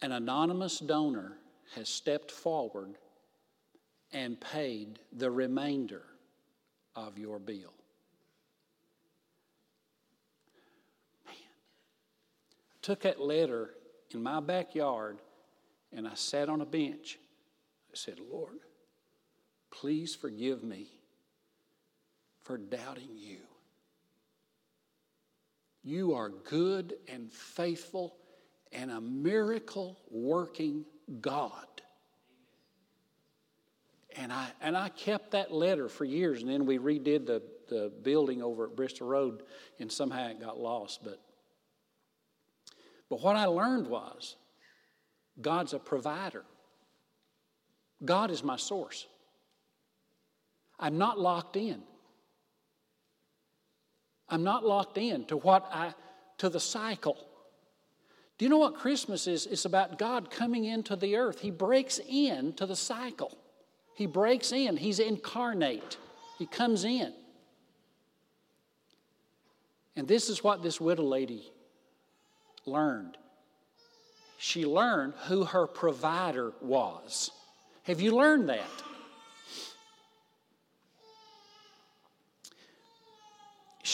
an 0.03 0.11
anonymous 0.11 0.81
donor 0.81 1.39
has 1.77 1.89
stepped 1.89 2.33
forward 2.33 2.97
and 4.13 4.41
paid 4.41 4.99
the 5.13 5.31
remainder 5.31 6.03
of 6.97 7.17
your 7.17 7.39
bill. 7.39 7.73
I 11.29 11.33
took 12.83 13.03
that 13.03 13.21
letter 13.21 13.71
in 14.11 14.21
my 14.21 14.41
backyard 14.41 15.19
and 15.93 16.09
I 16.09 16.15
sat 16.15 16.49
on 16.49 16.61
a 16.61 16.67
bench. 16.67 17.21
I 17.89 17.95
said, 17.95 18.19
Lord, 18.19 18.59
please 19.71 20.17
forgive 20.17 20.65
me 20.65 20.89
for 22.45 22.59
doubting 22.59 23.17
you. 23.17 23.39
You 25.83 26.15
are 26.15 26.29
good 26.29 26.95
and 27.09 27.33
faithful 27.33 28.17
and 28.73 28.91
a 28.91 29.01
miracle 29.01 29.99
working 30.11 30.85
God. 31.21 31.67
And 34.17 34.33
I, 34.33 34.49
and 34.61 34.77
I 34.77 34.91
kept 34.91 35.33
that 35.33 35.53
letter 35.53 35.89
for 35.89 36.05
years, 36.05 36.41
and 36.41 36.51
then 36.51 36.67
we 36.67 36.79
redid 36.79 37.27
the, 37.27 37.43
the 37.69 37.93
building 38.03 38.43
over 38.43 38.67
at 38.67 38.77
Bristol 38.77 39.09
Road, 39.09 39.43
and 39.81 39.91
somehow 39.91 40.29
it 40.29 40.41
got 40.41 40.59
lost. 40.59 41.03
But, 41.03 41.21
but 43.11 43.21
what 43.21 43.37
I 43.37 43.47
learned 43.47 43.89
was 43.89 44.37
God's 45.41 45.73
a 45.73 45.79
provider, 45.79 46.45
God 48.05 48.31
is 48.31 48.45
my 48.45 48.57
source. 48.57 49.07
I'm 50.79 50.99
not 50.99 51.19
locked 51.19 51.57
in. 51.57 51.83
I'm 54.29 54.43
not 54.43 54.65
locked 54.65 54.99
in 54.99 55.25
to 55.27 55.37
what 55.37 55.69
I 55.73 55.95
to 56.39 56.49
the 56.49 56.61
cycle. 56.61 57.17
Do 58.37 58.45
you 58.45 58.49
know 58.49 58.59
what 58.59 58.75
Christmas 58.75 59.27
is? 59.27 59.47
It's 59.47 59.65
about 59.65 59.99
God 59.99 60.31
coming 60.31 60.65
into 60.65 60.97
the 60.97 61.17
earth. 61.17 61.41
He 61.41 61.51
breaks 61.51 62.01
in 62.09 62.53
to 62.55 62.67
the 62.67 62.77
cycle. 62.77 63.39
He 63.95 64.07
breaks 64.07 64.51
in. 64.51 64.77
He's 64.77 64.99
incarnate. 64.99 65.97
He 66.39 66.47
comes 66.47 66.85
in. 66.85 67.13
And 69.95 70.09
this 70.09 70.29
is 70.29 70.43
what 70.43 70.63
this 70.63 70.81
widow 70.81 71.05
lady 71.05 71.53
learned. 72.67 73.17
She 74.39 74.67
learned 74.67 75.15
who 75.27 75.45
her 75.45 75.69
provider 75.69 76.53
was. 76.61 77.31
Have 77.85 78.01
you 78.01 78.17
learned 78.17 78.49
that? 78.49 78.83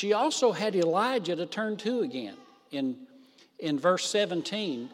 She 0.01 0.15
also 0.15 0.53
had 0.53 0.75
Elijah 0.75 1.37
to 1.37 1.45
turn 1.45 1.77
to 1.77 2.01
again. 2.01 2.35
In, 2.71 2.97
in 3.59 3.79
verse 3.79 4.09
17, 4.09 4.89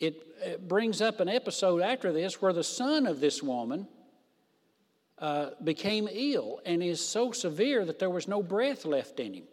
it, 0.00 0.20
it 0.44 0.66
brings 0.66 1.00
up 1.00 1.20
an 1.20 1.28
episode 1.28 1.80
after 1.80 2.12
this 2.12 2.42
where 2.42 2.52
the 2.52 2.64
son 2.64 3.06
of 3.06 3.20
this 3.20 3.40
woman 3.40 3.86
uh, 5.20 5.50
became 5.62 6.08
ill 6.10 6.60
and 6.66 6.82
is 6.82 7.00
so 7.00 7.30
severe 7.30 7.84
that 7.84 8.00
there 8.00 8.10
was 8.10 8.26
no 8.26 8.42
breath 8.42 8.84
left 8.84 9.20
in 9.20 9.34
him. 9.34 9.44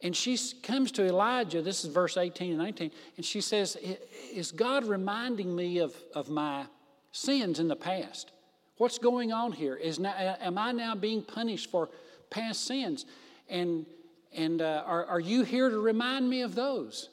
And 0.00 0.14
she 0.14 0.38
comes 0.62 0.92
to 0.92 1.04
Elijah, 1.04 1.60
this 1.60 1.84
is 1.84 1.92
verse 1.92 2.16
18 2.16 2.50
and 2.50 2.58
19, 2.58 2.92
and 3.16 3.26
she 3.26 3.40
says, 3.40 3.76
Is 4.32 4.52
God 4.52 4.84
reminding 4.84 5.56
me 5.56 5.78
of, 5.78 5.92
of 6.14 6.30
my 6.30 6.66
sins 7.10 7.58
in 7.58 7.66
the 7.66 7.74
past? 7.74 8.30
What's 8.76 8.98
going 8.98 9.32
on 9.32 9.50
here? 9.50 9.74
Is 9.74 9.98
now, 9.98 10.14
am 10.40 10.56
I 10.56 10.70
now 10.70 10.94
being 10.94 11.22
punished 11.22 11.68
for 11.68 11.88
past 12.32 12.66
sins. 12.66 13.06
And, 13.48 13.86
and 14.34 14.60
uh, 14.60 14.82
are, 14.84 15.04
are 15.06 15.20
you 15.20 15.44
here 15.44 15.70
to 15.70 15.78
remind 15.78 16.28
me 16.28 16.42
of 16.42 16.56
those? 16.56 17.08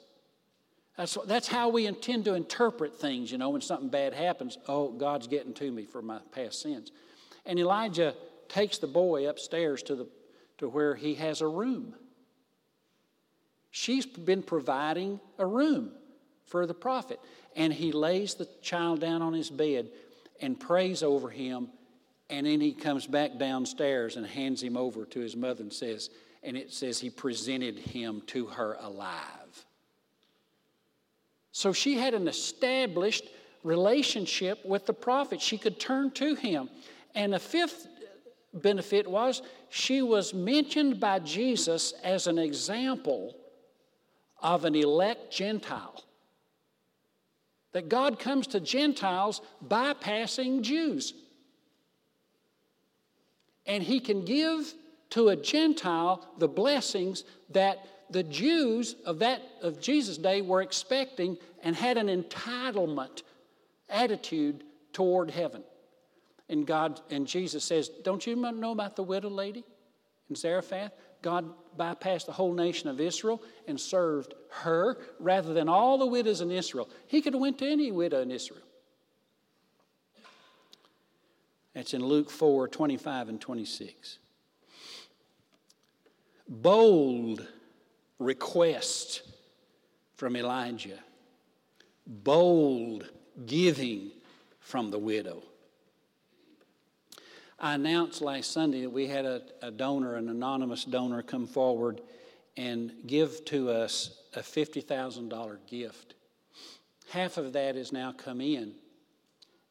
That's, 0.96 1.16
that's 1.26 1.46
how 1.46 1.68
we 1.68 1.86
intend 1.86 2.24
to 2.24 2.34
interpret 2.34 2.98
things, 2.98 3.30
you 3.30 3.38
know, 3.38 3.50
when 3.50 3.60
something 3.60 3.88
bad 3.88 4.12
happens. 4.12 4.58
Oh, 4.66 4.90
God's 4.90 5.28
getting 5.28 5.54
to 5.54 5.70
me 5.70 5.84
for 5.84 6.02
my 6.02 6.18
past 6.32 6.60
sins. 6.60 6.90
And 7.46 7.58
Elijah 7.58 8.14
takes 8.48 8.78
the 8.78 8.86
boy 8.86 9.28
upstairs 9.28 9.82
to, 9.84 9.94
the, 9.94 10.08
to 10.58 10.68
where 10.68 10.94
he 10.94 11.14
has 11.14 11.40
a 11.40 11.46
room. 11.46 11.94
She's 13.70 14.04
been 14.04 14.42
providing 14.42 15.20
a 15.38 15.46
room 15.46 15.92
for 16.46 16.66
the 16.66 16.74
prophet. 16.74 17.20
And 17.56 17.72
he 17.72 17.92
lays 17.92 18.34
the 18.34 18.48
child 18.60 19.00
down 19.00 19.22
on 19.22 19.32
his 19.32 19.48
bed 19.48 19.88
and 20.40 20.58
prays 20.58 21.02
over 21.02 21.30
him 21.30 21.68
and 22.30 22.46
then 22.46 22.60
he 22.60 22.72
comes 22.72 23.06
back 23.06 23.38
downstairs 23.38 24.16
and 24.16 24.26
hands 24.26 24.62
him 24.62 24.76
over 24.76 25.04
to 25.06 25.20
his 25.20 25.36
mother 25.36 25.62
and 25.62 25.72
says, 25.72 26.10
and 26.42 26.56
it 26.56 26.72
says 26.72 26.98
he 26.98 27.10
presented 27.10 27.78
him 27.78 28.22
to 28.28 28.46
her 28.46 28.76
alive. 28.80 29.66
So 31.52 31.72
she 31.72 31.98
had 31.98 32.14
an 32.14 32.28
established 32.28 33.24
relationship 33.64 34.64
with 34.64 34.86
the 34.86 34.92
prophet. 34.92 35.42
She 35.42 35.58
could 35.58 35.78
turn 35.78 36.12
to 36.12 36.34
him. 36.34 36.70
And 37.14 37.32
the 37.32 37.38
fifth 37.38 37.88
benefit 38.54 39.06
was 39.06 39.42
she 39.68 40.00
was 40.00 40.32
mentioned 40.32 41.00
by 41.00 41.18
Jesus 41.18 41.92
as 42.04 42.26
an 42.26 42.38
example 42.38 43.36
of 44.40 44.64
an 44.64 44.74
elect 44.74 45.32
Gentile. 45.32 46.04
That 47.72 47.88
God 47.88 48.18
comes 48.18 48.46
to 48.48 48.60
Gentiles 48.60 49.40
bypassing 49.66 50.62
Jews 50.62 51.14
and 53.66 53.82
he 53.82 54.00
can 54.00 54.24
give 54.24 54.72
to 55.10 55.28
a 55.28 55.36
Gentile 55.36 56.26
the 56.38 56.48
blessings 56.48 57.24
that 57.50 57.78
the 58.10 58.22
Jews 58.22 58.96
of 59.04 59.20
that 59.20 59.42
of 59.62 59.80
Jesus' 59.80 60.18
day 60.18 60.42
were 60.42 60.62
expecting 60.62 61.36
and 61.62 61.76
had 61.76 61.96
an 61.96 62.08
entitlement 62.08 63.22
attitude 63.88 64.64
toward 64.92 65.30
heaven. 65.30 65.62
And 66.48 66.66
God 66.66 67.00
and 67.10 67.26
Jesus 67.26 67.64
says, 67.64 67.88
Don't 68.02 68.26
you 68.26 68.34
know 68.34 68.72
about 68.72 68.96
the 68.96 69.04
widow 69.04 69.30
lady 69.30 69.64
in 70.28 70.36
Zarephath? 70.36 70.92
God 71.22 71.52
bypassed 71.78 72.26
the 72.26 72.32
whole 72.32 72.52
nation 72.52 72.88
of 72.88 73.00
Israel 73.00 73.42
and 73.68 73.78
served 73.78 74.34
her 74.48 74.98
rather 75.18 75.52
than 75.52 75.68
all 75.68 75.98
the 75.98 76.06
widows 76.06 76.40
in 76.40 76.50
Israel. 76.50 76.88
He 77.06 77.22
could 77.22 77.34
have 77.34 77.40
went 77.40 77.58
to 77.58 77.70
any 77.70 77.92
widow 77.92 78.22
in 78.22 78.30
Israel. 78.30 78.62
That's 81.74 81.94
in 81.94 82.04
Luke 82.04 82.30
4 82.30 82.68
25 82.68 83.28
and 83.28 83.40
26. 83.40 84.18
Bold 86.48 87.46
request 88.18 89.22
from 90.14 90.36
Elijah, 90.36 90.98
bold 92.06 93.08
giving 93.46 94.10
from 94.58 94.90
the 94.90 94.98
widow. 94.98 95.42
I 97.58 97.74
announced 97.74 98.22
last 98.22 98.52
Sunday 98.52 98.82
that 98.82 98.90
we 98.90 99.06
had 99.06 99.24
a, 99.26 99.42
a, 99.62 99.70
donor, 99.70 100.16
an 100.16 100.28
anonymous 100.28 100.84
donor, 100.84 101.22
come 101.22 101.46
forward 101.46 102.00
and 102.56 102.92
give 103.06 103.44
to 103.46 103.70
us 103.70 104.18
a 104.34 104.40
$50,000 104.40 105.58
gift. 105.66 106.14
Half 107.10 107.36
of 107.36 107.52
that 107.52 107.74
has 107.76 107.92
now 107.92 108.12
come 108.12 108.40
in, 108.40 108.74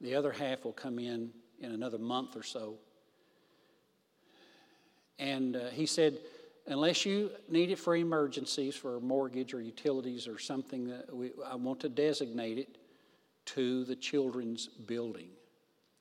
the 0.01 0.15
other 0.15 0.31
half 0.31 0.63
will 0.63 0.73
come 0.73 0.99
in 0.99 1.31
in 1.61 1.71
another 1.71 1.97
month 1.97 2.35
or 2.35 2.43
so. 2.43 2.75
And 5.17 5.55
uh, 5.55 5.69
he 5.69 5.85
said, 5.85 6.19
unless 6.67 7.05
you 7.05 7.31
need 7.49 7.71
it 7.71 7.79
for 7.79 7.95
emergencies, 7.95 8.75
for 8.75 8.95
a 8.95 9.01
mortgage 9.01 9.53
or 9.53 9.61
utilities 9.61 10.27
or 10.27 10.39
something, 10.39 10.87
that 10.87 11.13
we, 11.13 11.31
I 11.45 11.55
want 11.55 11.81
to 11.81 11.89
designate 11.89 12.57
it 12.57 12.77
to 13.47 13.83
the 13.85 13.95
children's 13.95 14.67
building. 14.67 15.29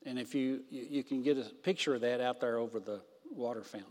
And 0.06 0.18
if 0.18 0.34
you, 0.34 0.60
you 0.70 1.02
can 1.02 1.22
get 1.22 1.38
a 1.38 1.44
picture 1.62 1.94
of 1.94 2.02
that 2.02 2.20
out 2.20 2.40
there 2.40 2.58
over 2.58 2.78
the 2.78 3.00
water 3.30 3.62
fountain. 3.62 3.90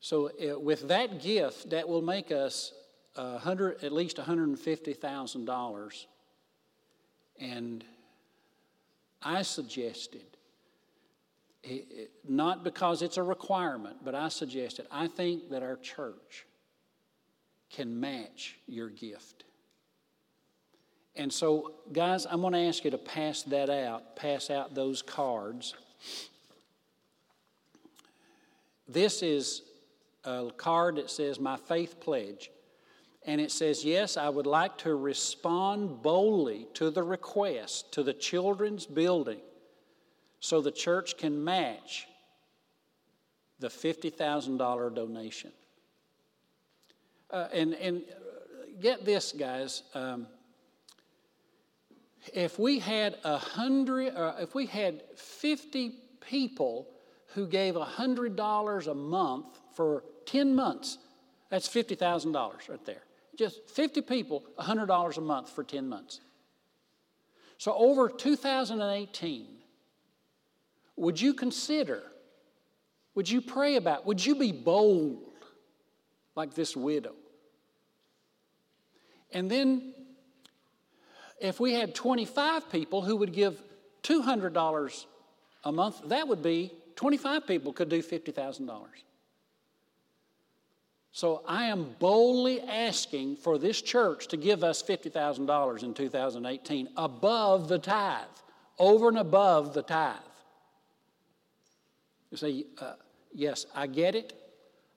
So 0.00 0.30
uh, 0.30 0.58
with 0.58 0.88
that 0.88 1.20
gift, 1.20 1.70
that 1.70 1.88
will 1.88 2.02
make 2.02 2.30
us 2.30 2.72
a 3.16 3.38
hundred, 3.38 3.82
at 3.82 3.92
least 3.92 4.16
$150,000. 4.16 6.04
And 7.40 7.84
I 9.22 9.42
suggested, 9.42 10.24
not 12.26 12.64
because 12.64 13.02
it's 13.02 13.16
a 13.16 13.22
requirement, 13.22 13.98
but 14.04 14.14
I 14.14 14.28
suggested, 14.28 14.86
I 14.90 15.08
think 15.08 15.50
that 15.50 15.62
our 15.62 15.76
church 15.76 16.46
can 17.70 18.00
match 18.00 18.56
your 18.66 18.88
gift. 18.88 19.44
And 21.16 21.32
so, 21.32 21.74
guys, 21.92 22.26
I'm 22.26 22.40
going 22.40 22.54
to 22.54 22.60
ask 22.60 22.84
you 22.84 22.90
to 22.92 22.98
pass 22.98 23.42
that 23.42 23.68
out, 23.68 24.16
pass 24.16 24.48
out 24.48 24.74
those 24.74 25.02
cards. 25.02 25.74
This 28.88 29.22
is 29.22 29.62
a 30.24 30.50
card 30.56 30.96
that 30.96 31.10
says 31.10 31.38
My 31.38 31.56
Faith 31.56 32.00
Pledge. 32.00 32.50
And 33.26 33.40
it 33.40 33.50
says, 33.50 33.84
Yes, 33.84 34.16
I 34.16 34.28
would 34.28 34.46
like 34.46 34.78
to 34.78 34.94
respond 34.94 36.02
boldly 36.02 36.66
to 36.74 36.90
the 36.90 37.02
request 37.02 37.92
to 37.92 38.02
the 38.02 38.14
children's 38.14 38.86
building 38.86 39.40
so 40.40 40.60
the 40.60 40.70
church 40.70 41.18
can 41.18 41.44
match 41.44 42.06
the 43.58 43.68
$50,000 43.68 44.94
donation. 44.94 45.52
Uh, 47.30 47.48
and, 47.52 47.74
and 47.74 48.02
get 48.80 49.04
this, 49.04 49.32
guys. 49.32 49.82
Um, 49.94 50.26
if 52.32 52.58
we 52.58 52.78
had 52.78 53.18
a 53.24 53.36
hundred, 53.36 54.14
uh, 54.14 54.34
if 54.40 54.54
we 54.54 54.66
had 54.66 55.02
50 55.16 55.94
people 56.20 56.88
who 57.34 57.46
gave 57.46 57.74
$100 57.74 58.86
a 58.86 58.94
month 58.94 59.60
for 59.74 60.04
10 60.26 60.54
months, 60.54 60.98
that's 61.50 61.68
$50,000 61.68 62.68
right 62.68 62.84
there. 62.84 63.02
Just 63.40 63.70
50 63.70 64.02
people, 64.02 64.44
$100 64.58 65.16
a 65.16 65.20
month 65.22 65.48
for 65.48 65.64
10 65.64 65.88
months. 65.88 66.20
So 67.56 67.72
over 67.72 68.10
2018, 68.10 69.46
would 70.96 71.18
you 71.18 71.32
consider, 71.32 72.02
would 73.14 73.30
you 73.30 73.40
pray 73.40 73.76
about, 73.76 74.04
would 74.04 74.22
you 74.22 74.34
be 74.34 74.52
bold 74.52 75.22
like 76.36 76.52
this 76.52 76.76
widow? 76.76 77.14
And 79.32 79.50
then 79.50 79.94
if 81.40 81.60
we 81.60 81.72
had 81.72 81.94
25 81.94 82.70
people 82.70 83.00
who 83.00 83.16
would 83.16 83.32
give 83.32 83.62
$200 84.02 85.06
a 85.64 85.72
month, 85.72 86.02
that 86.08 86.28
would 86.28 86.42
be 86.42 86.72
25 86.96 87.46
people 87.46 87.72
could 87.72 87.88
do 87.88 88.02
$50,000. 88.02 88.82
So 91.12 91.42
I 91.46 91.64
am 91.64 91.96
boldly 91.98 92.60
asking 92.60 93.36
for 93.36 93.58
this 93.58 93.82
church 93.82 94.28
to 94.28 94.36
give 94.36 94.62
us 94.62 94.82
$50,000 94.82 95.82
in 95.82 95.94
2018 95.94 96.88
above 96.96 97.68
the 97.68 97.78
tithe, 97.78 98.26
over 98.78 99.08
and 99.08 99.18
above 99.18 99.74
the 99.74 99.82
tithe. 99.82 100.16
You 102.30 102.36
say, 102.36 102.64
uh, 102.80 102.92
yes, 103.34 103.66
I 103.74 103.88
get 103.88 104.14
it. 104.14 104.34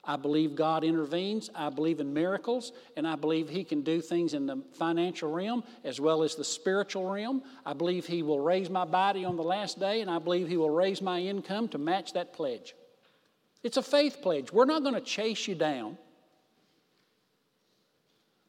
I 0.05 0.17
believe 0.17 0.55
God 0.55 0.83
intervenes. 0.83 1.49
I 1.55 1.69
believe 1.69 1.99
in 1.99 2.13
miracles, 2.13 2.73
and 2.97 3.07
I 3.07 3.15
believe 3.15 3.49
He 3.49 3.63
can 3.63 3.81
do 3.81 4.01
things 4.01 4.33
in 4.33 4.45
the 4.45 4.61
financial 4.73 5.31
realm 5.31 5.63
as 5.83 5.99
well 5.99 6.23
as 6.23 6.35
the 6.35 6.43
spiritual 6.43 7.09
realm. 7.09 7.41
I 7.65 7.73
believe 7.73 8.05
He 8.05 8.21
will 8.21 8.41
raise 8.41 8.69
my 8.69 8.85
body 8.85 9.23
on 9.25 9.37
the 9.37 9.43
last 9.43 9.79
day, 9.79 10.01
and 10.01 10.11
I 10.11 10.19
believe 10.19 10.47
He 10.47 10.57
will 10.57 10.69
raise 10.69 11.01
my 11.01 11.21
income 11.21 11.69
to 11.69 11.77
match 11.77 12.13
that 12.13 12.33
pledge. 12.33 12.75
It's 13.63 13.77
a 13.77 13.81
faith 13.81 14.21
pledge. 14.21 14.51
We're 14.51 14.65
not 14.65 14.83
going 14.83 14.95
to 14.95 15.01
chase 15.01 15.47
you 15.47 15.55
down 15.55 15.97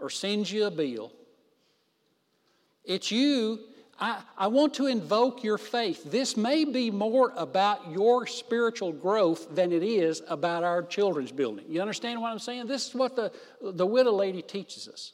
or 0.04 0.10
send 0.10 0.50
you 0.50 0.66
a 0.66 0.70
bill. 0.70 1.10
It's 2.84 3.10
you 3.10 3.58
I, 3.98 4.22
I 4.36 4.46
want 4.48 4.74
to 4.74 4.86
invoke 4.86 5.44
your 5.44 5.58
faith. 5.58 6.10
This 6.10 6.36
may 6.36 6.64
be 6.64 6.90
more 6.90 7.32
about 7.36 7.90
your 7.90 8.26
spiritual 8.26 8.92
growth 8.92 9.54
than 9.54 9.72
it 9.72 9.82
is 9.82 10.20
about 10.28 10.64
our 10.64 10.82
children's 10.82 11.30
building. 11.30 11.64
You 11.68 11.80
understand 11.80 12.20
what 12.20 12.32
I'm 12.32 12.38
saying? 12.40 12.66
This 12.66 12.88
is 12.88 12.94
what 12.94 13.14
the, 13.14 13.32
the 13.62 13.86
widow 13.86 14.12
lady 14.12 14.42
teaches 14.42 14.88
us. 14.88 15.12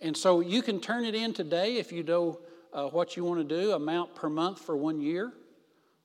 And 0.00 0.16
so 0.16 0.40
you 0.40 0.62
can 0.62 0.80
turn 0.80 1.04
it 1.04 1.14
in 1.14 1.34
today 1.34 1.76
if 1.76 1.92
you 1.92 2.02
know 2.02 2.40
uh, 2.72 2.88
what 2.88 3.16
you 3.16 3.24
want 3.24 3.46
to 3.46 3.62
do, 3.62 3.72
amount 3.72 4.14
per 4.14 4.28
month 4.28 4.60
for 4.60 4.76
one 4.76 5.00
year, 5.00 5.32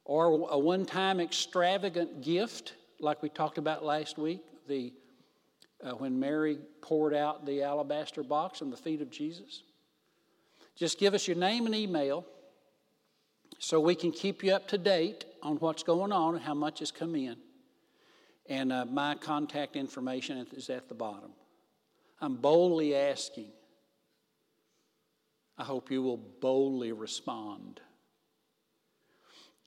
or 0.03 0.49
a 0.49 0.59
one 0.59 0.85
time 0.85 1.19
extravagant 1.19 2.21
gift, 2.21 2.73
like 2.99 3.21
we 3.23 3.29
talked 3.29 3.57
about 3.57 3.83
last 3.83 4.17
week, 4.17 4.41
the, 4.67 4.93
uh, 5.83 5.91
when 5.91 6.19
Mary 6.19 6.59
poured 6.81 7.13
out 7.13 7.45
the 7.45 7.63
alabaster 7.63 8.23
box 8.23 8.61
on 8.61 8.69
the 8.69 8.77
feet 8.77 9.01
of 9.01 9.09
Jesus. 9.09 9.63
Just 10.75 10.99
give 10.99 11.13
us 11.13 11.27
your 11.27 11.37
name 11.37 11.65
and 11.65 11.75
email 11.75 12.25
so 13.59 13.79
we 13.79 13.95
can 13.95 14.11
keep 14.11 14.43
you 14.43 14.53
up 14.53 14.67
to 14.69 14.77
date 14.77 15.25
on 15.41 15.57
what's 15.57 15.83
going 15.83 16.11
on 16.11 16.35
and 16.35 16.43
how 16.43 16.53
much 16.53 16.79
has 16.79 16.91
come 16.91 17.15
in. 17.15 17.35
And 18.47 18.71
uh, 18.71 18.85
my 18.85 19.15
contact 19.15 19.75
information 19.75 20.45
is 20.53 20.69
at 20.69 20.87
the 20.87 20.95
bottom. 20.95 21.31
I'm 22.21 22.35
boldly 22.35 22.95
asking. 22.95 23.51
I 25.57 25.63
hope 25.63 25.91
you 25.91 26.01
will 26.01 26.17
boldly 26.17 26.91
respond. 26.93 27.81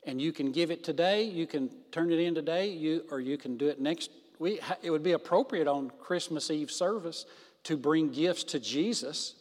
And 0.05 0.21
you 0.21 0.33
can 0.33 0.51
give 0.51 0.71
it 0.71 0.83
today, 0.83 1.23
you 1.23 1.47
can 1.47 1.71
turn 1.93 2.11
it 2.11 2.19
in 2.19 2.35
today, 2.35 2.71
you, 2.71 3.05
or 3.11 3.21
you 3.21 3.39
can 3.39 3.57
do 3.57 3.69
it 3.69 3.81
next 3.81 4.11
week. 4.43 4.61
It 4.83 4.91
would 4.91 5.03
be 5.03 5.13
appropriate 5.13 5.67
on 5.67 5.91
Christmas 6.01 6.51
Eve 6.51 6.71
service 6.71 7.25
to 7.65 7.77
bring 7.77 8.11
gifts 8.11 8.45
to 8.45 8.61
Jesus 8.61 9.35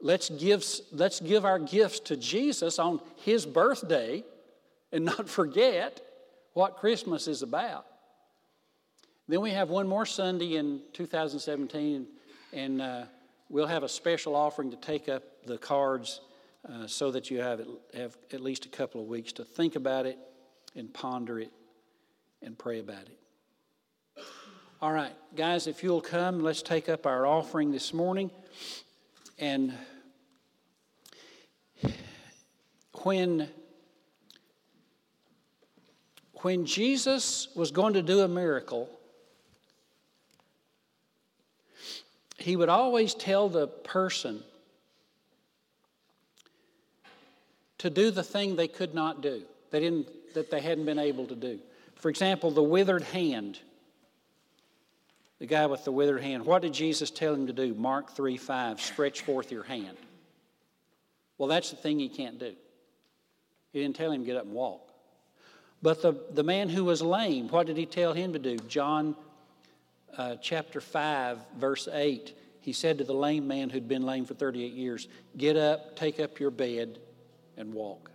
Let's 0.00 0.30
give, 0.30 0.64
let's 0.92 1.20
give 1.20 1.44
our 1.44 1.58
gifts 1.58 2.00
to 2.00 2.16
Jesus 2.16 2.78
on 2.78 3.00
his 3.16 3.44
birthday 3.44 4.24
and 4.92 5.04
not 5.04 5.28
forget 5.28 6.00
what 6.52 6.76
Christmas 6.76 7.26
is 7.26 7.42
about. 7.42 7.84
Then 9.26 9.40
we 9.40 9.50
have 9.50 9.68
one 9.68 9.86
more 9.86 10.06
Sunday 10.06 10.56
in 10.56 10.80
2017, 10.94 12.06
and 12.52 12.80
uh, 12.80 13.04
we'll 13.50 13.66
have 13.66 13.82
a 13.82 13.88
special 13.88 14.34
offering 14.34 14.70
to 14.70 14.76
take 14.76 15.08
up 15.08 15.22
the 15.44 15.58
cards 15.58 16.20
uh, 16.68 16.86
so 16.86 17.10
that 17.10 17.30
you 17.30 17.40
have, 17.40 17.60
have 17.94 18.16
at 18.32 18.40
least 18.40 18.64
a 18.66 18.68
couple 18.68 19.02
of 19.02 19.06
weeks 19.06 19.32
to 19.32 19.44
think 19.44 19.76
about 19.76 20.06
it 20.06 20.18
and 20.76 20.92
ponder 20.94 21.40
it 21.40 21.52
and 22.42 22.58
pray 22.58 22.80
about 22.80 23.02
it. 23.02 23.18
All 24.80 24.92
right, 24.92 25.12
guys, 25.34 25.66
if 25.66 25.82
you'll 25.82 26.00
come, 26.00 26.40
let's 26.40 26.62
take 26.62 26.88
up 26.88 27.04
our 27.04 27.26
offering 27.26 27.72
this 27.72 27.92
morning. 27.92 28.30
And 29.38 29.74
when, 33.02 33.48
when 36.42 36.64
Jesus 36.64 37.48
was 37.56 37.72
going 37.72 37.94
to 37.94 38.02
do 38.02 38.20
a 38.20 38.28
miracle, 38.28 38.88
he 42.38 42.54
would 42.54 42.68
always 42.68 43.14
tell 43.14 43.48
the 43.48 43.66
person 43.66 44.44
to 47.78 47.90
do 47.90 48.10
the 48.10 48.22
thing 48.22 48.54
they 48.54 48.68
could 48.68 48.94
not 48.94 49.22
do, 49.22 49.42
they 49.70 49.80
didn't, 49.80 50.34
that 50.34 50.50
they 50.50 50.60
hadn't 50.60 50.84
been 50.84 50.98
able 50.98 51.26
to 51.26 51.34
do. 51.34 51.58
For 51.98 52.08
example, 52.08 52.50
the 52.50 52.62
withered 52.62 53.02
hand. 53.02 53.58
The 55.38 55.46
guy 55.46 55.66
with 55.66 55.84
the 55.84 55.92
withered 55.92 56.22
hand. 56.22 56.46
What 56.46 56.62
did 56.62 56.72
Jesus 56.72 57.10
tell 57.10 57.34
him 57.34 57.46
to 57.46 57.52
do? 57.52 57.74
Mark 57.74 58.14
3 58.14 58.36
5, 58.36 58.80
stretch 58.80 59.22
forth 59.22 59.52
your 59.52 59.64
hand. 59.64 59.96
Well, 61.36 61.48
that's 61.48 61.70
the 61.70 61.76
thing 61.76 61.98
he 61.98 62.08
can't 62.08 62.38
do. 62.38 62.54
He 63.72 63.80
didn't 63.80 63.96
tell 63.96 64.10
him 64.10 64.22
to 64.22 64.26
get 64.26 64.36
up 64.36 64.44
and 64.44 64.52
walk. 64.52 64.88
But 65.82 66.02
the, 66.02 66.14
the 66.32 66.42
man 66.42 66.68
who 66.68 66.84
was 66.84 67.02
lame, 67.02 67.48
what 67.48 67.66
did 67.66 67.76
he 67.76 67.86
tell 67.86 68.12
him 68.12 68.32
to 68.32 68.38
do? 68.38 68.56
John 68.68 69.14
uh, 70.16 70.36
chapter 70.40 70.80
5, 70.80 71.38
verse 71.56 71.88
8. 71.92 72.36
He 72.60 72.72
said 72.72 72.98
to 72.98 73.04
the 73.04 73.14
lame 73.14 73.46
man 73.46 73.70
who'd 73.70 73.86
been 73.86 74.02
lame 74.02 74.24
for 74.24 74.34
38 74.34 74.72
years, 74.72 75.06
Get 75.36 75.56
up, 75.56 75.96
take 75.96 76.18
up 76.18 76.40
your 76.40 76.50
bed, 76.50 76.98
and 77.56 77.72
walk. 77.72 78.10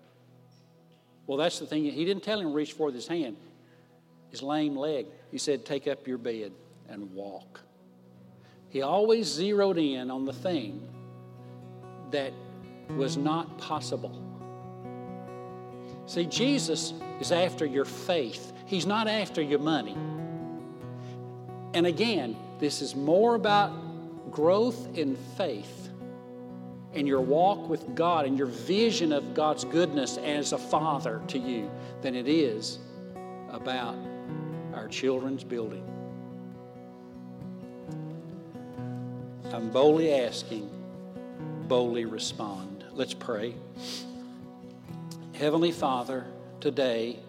Well, 1.25 1.37
that's 1.37 1.59
the 1.59 1.65
thing. 1.65 1.85
He 1.85 2.03
didn't 2.03 2.23
tell 2.23 2.39
him 2.39 2.49
to 2.49 2.53
reach 2.53 2.73
forth 2.73 2.93
his 2.93 3.07
hand, 3.07 3.37
his 4.33 4.41
lame 4.41 4.75
leg. 4.75 5.05
He 5.29 5.37
said, 5.37 5.63
Take 5.63 5.87
up 5.87 6.07
your 6.07 6.17
bed 6.17 6.51
and 6.89 7.13
walk. 7.13 7.61
He 8.69 8.81
always 8.81 9.27
zeroed 9.27 9.77
in 9.77 10.09
on 10.09 10.25
the 10.25 10.33
thing 10.33 10.89
that 12.09 12.33
was 12.97 13.15
not 13.15 13.59
possible. 13.59 14.19
See, 16.07 16.25
Jesus 16.25 16.95
is 17.21 17.31
after 17.31 17.63
your 17.63 17.85
faith, 17.85 18.51
He's 18.65 18.87
not 18.87 19.07
after 19.07 19.41
your 19.41 19.59
money. 19.59 19.95
And 21.75 21.85
again, 21.85 22.35
this 22.59 22.81
is 22.81 22.95
more 22.95 23.35
about 23.35 24.31
growth 24.31 24.97
in 24.97 25.15
faith 25.37 25.89
and 26.93 27.07
your 27.07 27.21
walk 27.21 27.69
with 27.69 27.93
God 27.93 28.25
and 28.25 28.35
your 28.35 28.47
vision 28.47 29.11
of 29.11 29.35
God's 29.35 29.63
goodness 29.63 30.17
as 30.17 30.53
a 30.53 30.57
father 30.57 31.21
to 31.27 31.37
you 31.37 31.69
than 32.01 32.15
it 32.15 32.27
is 32.27 32.79
about 33.49 33.95
our 34.73 34.87
children's 34.87 35.43
building. 35.43 35.83
I'm 39.53 39.69
boldly 39.69 40.11
asking, 40.13 40.69
boldly 41.67 42.05
respond. 42.05 42.83
Let's 42.91 43.13
pray. 43.13 43.53
Heavenly 45.33 45.71
Father, 45.71 46.25
today, 46.59 47.19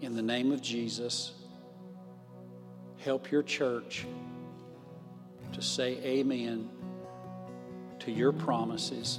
in 0.00 0.14
the 0.14 0.22
name 0.22 0.52
of 0.52 0.62
Jesus, 0.62 1.32
help 2.98 3.30
your 3.30 3.42
church 3.42 4.06
to 5.52 5.62
say 5.62 5.98
amen 6.04 6.68
to 8.00 8.10
your 8.10 8.32
promises 8.32 9.18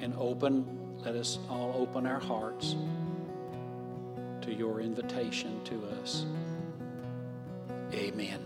and 0.00 0.14
open, 0.18 0.66
let 1.04 1.14
us 1.14 1.38
all 1.48 1.74
open 1.78 2.06
our 2.06 2.20
hearts 2.20 2.74
to 4.46 4.54
your 4.54 4.80
invitation 4.80 5.60
to 5.64 5.84
us. 6.00 6.24
Amen. 7.92 8.40